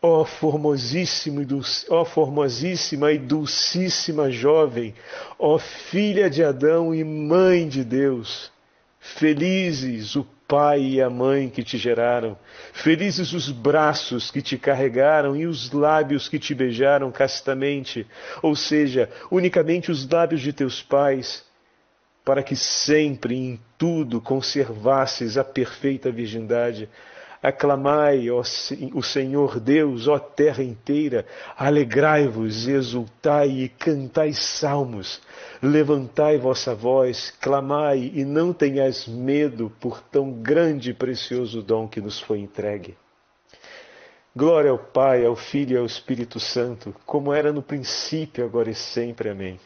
Ó 0.00 0.20
oh, 0.20 0.24
formosíssimo 0.24 1.42
e 1.42 1.44
dulce, 1.44 1.84
oh, 1.90 2.04
formosíssima 2.04 3.12
e 3.12 3.18
dulcíssima 3.18 4.30
jovem, 4.30 4.94
ó 5.36 5.56
oh, 5.56 5.58
filha 5.58 6.30
de 6.30 6.44
Adão 6.44 6.94
e 6.94 7.02
mãe 7.02 7.68
de 7.68 7.82
Deus, 7.82 8.52
felizes 9.00 10.14
o 10.14 10.24
pai 10.46 10.80
e 10.80 11.02
a 11.02 11.10
mãe 11.10 11.50
que 11.50 11.64
te 11.64 11.76
geraram, 11.76 12.38
felizes 12.72 13.32
os 13.32 13.50
braços 13.50 14.30
que 14.30 14.40
te 14.40 14.56
carregaram 14.56 15.36
e 15.36 15.46
os 15.46 15.72
lábios 15.72 16.28
que 16.28 16.38
te 16.38 16.54
beijaram 16.54 17.10
castamente, 17.10 18.06
ou 18.40 18.54
seja, 18.54 19.10
unicamente 19.30 19.90
os 19.90 20.08
lábios 20.08 20.40
de 20.40 20.52
teus 20.52 20.80
pais, 20.80 21.44
para 22.24 22.42
que 22.42 22.54
sempre 22.54 23.34
em 23.34 23.60
tudo 23.76 24.20
conservasses 24.20 25.36
a 25.36 25.44
perfeita 25.44 26.10
virgindade. 26.10 26.88
Aclamai, 27.42 28.28
ó, 28.30 28.42
o 28.94 29.02
Senhor 29.02 29.60
Deus, 29.60 30.08
ó 30.08 30.18
terra 30.18 30.62
inteira, 30.62 31.24
alegrai-vos, 31.56 32.66
exultai 32.66 33.48
e 33.48 33.68
cantai 33.68 34.32
salmos, 34.32 35.20
levantai 35.62 36.36
vossa 36.36 36.74
voz, 36.74 37.32
clamai 37.40 38.10
e 38.12 38.24
não 38.24 38.52
tenhais 38.52 39.06
medo 39.06 39.72
por 39.78 40.00
tão 40.00 40.32
grande 40.32 40.90
e 40.90 40.94
precioso 40.94 41.62
dom 41.62 41.86
que 41.86 42.00
nos 42.00 42.20
foi 42.20 42.40
entregue. 42.40 42.96
Glória 44.34 44.70
ao 44.70 44.78
Pai, 44.78 45.24
ao 45.24 45.34
Filho 45.34 45.74
e 45.74 45.78
ao 45.78 45.86
Espírito 45.86 46.40
Santo, 46.40 46.94
como 47.06 47.32
era 47.32 47.52
no 47.52 47.62
princípio, 47.62 48.44
agora 48.44 48.70
e 48.70 48.74
sempre. 48.74 49.30
Amém. 49.30 49.58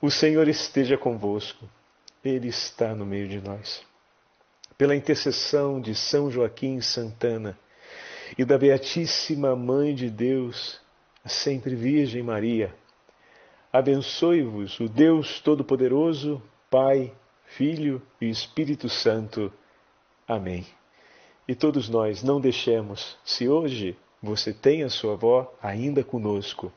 O 0.00 0.10
Senhor 0.10 0.46
esteja 0.48 0.96
convosco, 0.96 1.68
Ele 2.24 2.48
está 2.48 2.94
no 2.94 3.04
meio 3.06 3.28
de 3.28 3.40
nós. 3.40 3.84
Pela 4.78 4.94
intercessão 4.94 5.80
de 5.80 5.94
São 5.94 6.30
Joaquim 6.30 6.80
Santana 6.80 7.58
e 8.36 8.44
da 8.44 8.58
Beatíssima 8.58 9.56
Mãe 9.56 9.94
de 9.94 10.10
Deus, 10.10 10.80
a 11.24 11.28
sempre 11.28 11.74
Virgem 11.74 12.22
Maria, 12.22 12.74
abençoe-vos 13.72 14.78
o 14.78 14.88
Deus 14.88 15.40
Todo-Poderoso, 15.40 16.42
Pai, 16.70 17.12
Filho 17.46 18.02
e 18.20 18.28
Espírito 18.28 18.88
Santo. 18.88 19.50
Amém. 20.28 20.66
E 21.48 21.54
todos 21.54 21.88
nós 21.88 22.22
não 22.22 22.40
deixemos, 22.40 23.16
se 23.24 23.48
hoje 23.48 23.96
você 24.22 24.52
tem 24.52 24.82
a 24.82 24.90
sua 24.90 25.14
avó 25.14 25.54
ainda 25.62 26.04
conosco, 26.04 26.72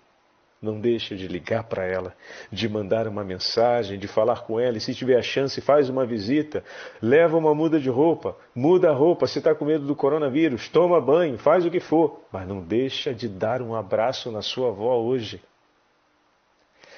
não 0.62 0.80
deixa 0.80 1.16
de 1.16 1.28
ligar 1.28 1.64
para 1.64 1.86
ela, 1.86 2.14
de 2.52 2.68
mandar 2.68 3.08
uma 3.08 3.24
mensagem, 3.24 3.98
de 3.98 4.08
falar 4.08 4.42
com 4.42 4.60
ela. 4.60 4.78
E 4.78 4.82
se 4.82 4.94
tiver 4.94 5.18
a 5.18 5.22
chance, 5.22 5.62
faz 5.62 5.90
uma 5.90 6.06
visita, 6.06 6.64
leva 7.02 7.38
uma 7.38 7.56
muda 7.56 7.80
de 7.80 7.90
roupa, 7.90 8.36
muda 8.54 8.90
a 8.90 8.94
roupa. 8.94 9.26
Se 9.26 9.40
está 9.40 9.56
com 9.56 9.64
medo 9.66 9.86
do 9.86 9.96
coronavírus, 9.96 10.68
toma 10.68 11.00
banho, 11.00 11.38
faz 11.38 11.66
o 11.66 11.72
que 11.72 11.80
for. 11.80 12.22
Mas 12.32 12.48
não 12.48 12.62
deixa 12.62 13.14
de 13.14 13.30
dar 13.30 13.62
um 13.62 13.74
abraço 13.74 14.32
na 14.32 14.42
sua 14.42 14.70
avó 14.70 14.98
hoje. 14.98 15.42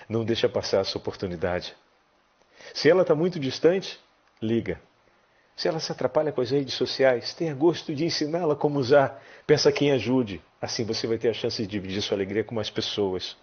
Não 0.09 0.25
deixa 0.25 0.49
passar 0.49 0.81
essa 0.81 0.97
oportunidade. 0.97 1.75
Se 2.73 2.89
ela 2.89 3.03
está 3.03 3.13
muito 3.13 3.39
distante, 3.39 3.99
liga. 4.41 4.81
Se 5.55 5.67
ela 5.67 5.79
se 5.79 5.91
atrapalha 5.91 6.31
com 6.31 6.41
as 6.41 6.49
redes 6.49 6.73
sociais, 6.73 7.35
tenha 7.35 7.53
gosto 7.53 7.93
de 7.93 8.05
ensiná-la 8.05 8.55
como 8.55 8.79
usar. 8.79 9.21
Peça 9.45 9.71
quem 9.71 9.91
ajude. 9.91 10.41
Assim 10.59 10.83
você 10.83 11.05
vai 11.05 11.19
ter 11.19 11.29
a 11.29 11.33
chance 11.33 11.61
de 11.61 11.67
dividir 11.67 12.01
sua 12.01 12.17
alegria 12.17 12.43
com 12.43 12.55
mais 12.55 12.69
pessoas. 12.69 13.37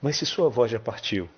Mas 0.00 0.16
se 0.16 0.26
sua 0.26 0.46
avó 0.46 0.66
já 0.66 0.78
partiu 0.78 1.28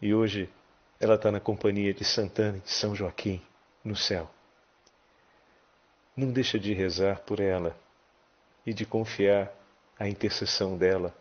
e 0.00 0.12
hoje 0.12 0.50
ela 0.98 1.14
está 1.14 1.30
na 1.30 1.40
companhia 1.40 1.94
de 1.94 2.04
Santana 2.04 2.58
e 2.58 2.60
de 2.60 2.70
São 2.70 2.94
Joaquim 2.94 3.40
no 3.84 3.94
céu, 3.94 4.28
não 6.16 6.30
deixa 6.30 6.58
de 6.58 6.72
rezar 6.74 7.20
por 7.20 7.40
ela 7.40 7.76
e 8.66 8.74
de 8.74 8.84
confiar 8.84 9.52
a 9.98 10.08
intercessão 10.08 10.76
dela, 10.76 11.14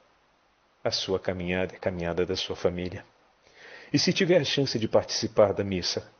a 0.83 0.91
sua 0.91 1.19
caminhada 1.19 1.73
e 1.73 1.77
a 1.77 1.79
caminhada 1.79 2.25
da 2.25 2.35
sua 2.35 2.55
família. 2.55 3.05
E 3.93 3.99
se 3.99 4.11
tiver 4.11 4.41
a 4.41 4.45
chance 4.45 4.79
de 4.79 4.87
participar 4.87 5.53
da 5.53 5.63
missa, 5.63 6.11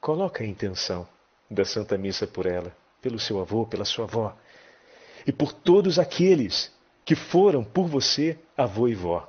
coloque 0.00 0.42
a 0.42 0.46
intenção 0.46 1.06
da 1.50 1.64
Santa 1.64 1.98
Missa 1.98 2.26
por 2.26 2.46
ela, 2.46 2.74
pelo 3.02 3.18
seu 3.18 3.40
avô, 3.40 3.66
pela 3.66 3.84
sua 3.84 4.04
avó, 4.04 4.36
e 5.26 5.32
por 5.32 5.52
todos 5.52 5.98
aqueles 5.98 6.72
que 7.08 7.16
foram 7.16 7.64
por 7.64 7.88
você 7.88 8.38
avô 8.54 8.86
e 8.86 8.94
vó. 8.94 9.26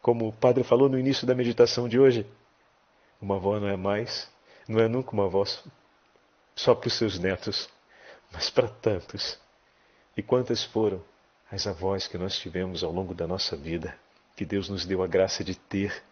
Como 0.00 0.26
o 0.26 0.32
padre 0.32 0.64
falou 0.64 0.88
no 0.88 0.98
início 0.98 1.26
da 1.26 1.34
meditação 1.34 1.86
de 1.86 2.00
hoje, 2.00 2.26
uma 3.20 3.36
avó 3.36 3.60
não 3.60 3.68
é 3.68 3.76
mais, 3.76 4.26
não 4.66 4.80
é 4.80 4.88
nunca 4.88 5.10
uma 5.10 5.26
avó 5.26 5.44
só 6.56 6.74
para 6.74 6.88
os 6.88 6.94
seus 6.94 7.18
netos, 7.18 7.68
mas 8.32 8.48
para 8.48 8.68
tantos. 8.68 9.38
E 10.16 10.22
quantas 10.22 10.64
foram 10.64 11.04
as 11.52 11.66
avós 11.66 12.08
que 12.08 12.16
nós 12.16 12.38
tivemos 12.38 12.82
ao 12.82 12.90
longo 12.90 13.12
da 13.12 13.26
nossa 13.26 13.54
vida, 13.54 13.94
que 14.34 14.46
Deus 14.46 14.70
nos 14.70 14.86
deu 14.86 15.02
a 15.02 15.06
graça 15.06 15.44
de 15.44 15.54
ter. 15.54 16.02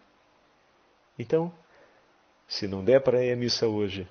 Então, 1.17 1.51
se 2.47 2.67
não 2.67 2.85
der 2.85 3.01
para 3.01 3.25
ir 3.25 3.33
à 3.33 3.35
missa 3.35 3.65
hoje, 3.65 4.07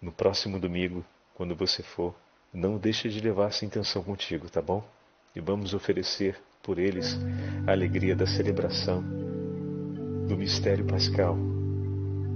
no 0.00 0.12
próximo 0.12 0.58
domingo, 0.58 1.04
quando 1.34 1.54
você 1.54 1.82
for, 1.82 2.14
não 2.50 2.78
deixe 2.78 3.10
de 3.10 3.20
levar 3.20 3.48
essa 3.50 3.66
intenção 3.66 4.02
contigo, 4.02 4.48
tá 4.48 4.62
bom? 4.62 4.82
E 5.34 5.40
vamos 5.40 5.74
oferecer 5.74 6.36
por 6.62 6.78
eles 6.78 7.18
a 7.66 7.72
alegria 7.72 8.14
da 8.14 8.26
celebração 8.26 9.02
do 10.28 10.36
mistério 10.36 10.84
pascal, 10.84 11.36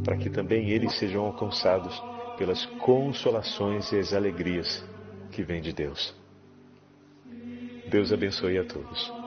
para 0.04 0.16
que 0.16 0.30
também 0.30 0.70
eles 0.70 0.98
sejam 0.98 1.24
alcançados 1.24 2.02
pelas 2.36 2.64
consolações 2.80 3.90
e 3.92 3.98
as 3.98 4.12
alegrias 4.12 4.84
que 5.32 5.42
vêm 5.42 5.60
de 5.60 5.72
Deus. 5.72 6.14
Deus 7.88 8.12
abençoe 8.12 8.58
a 8.58 8.64
todos. 8.64 9.25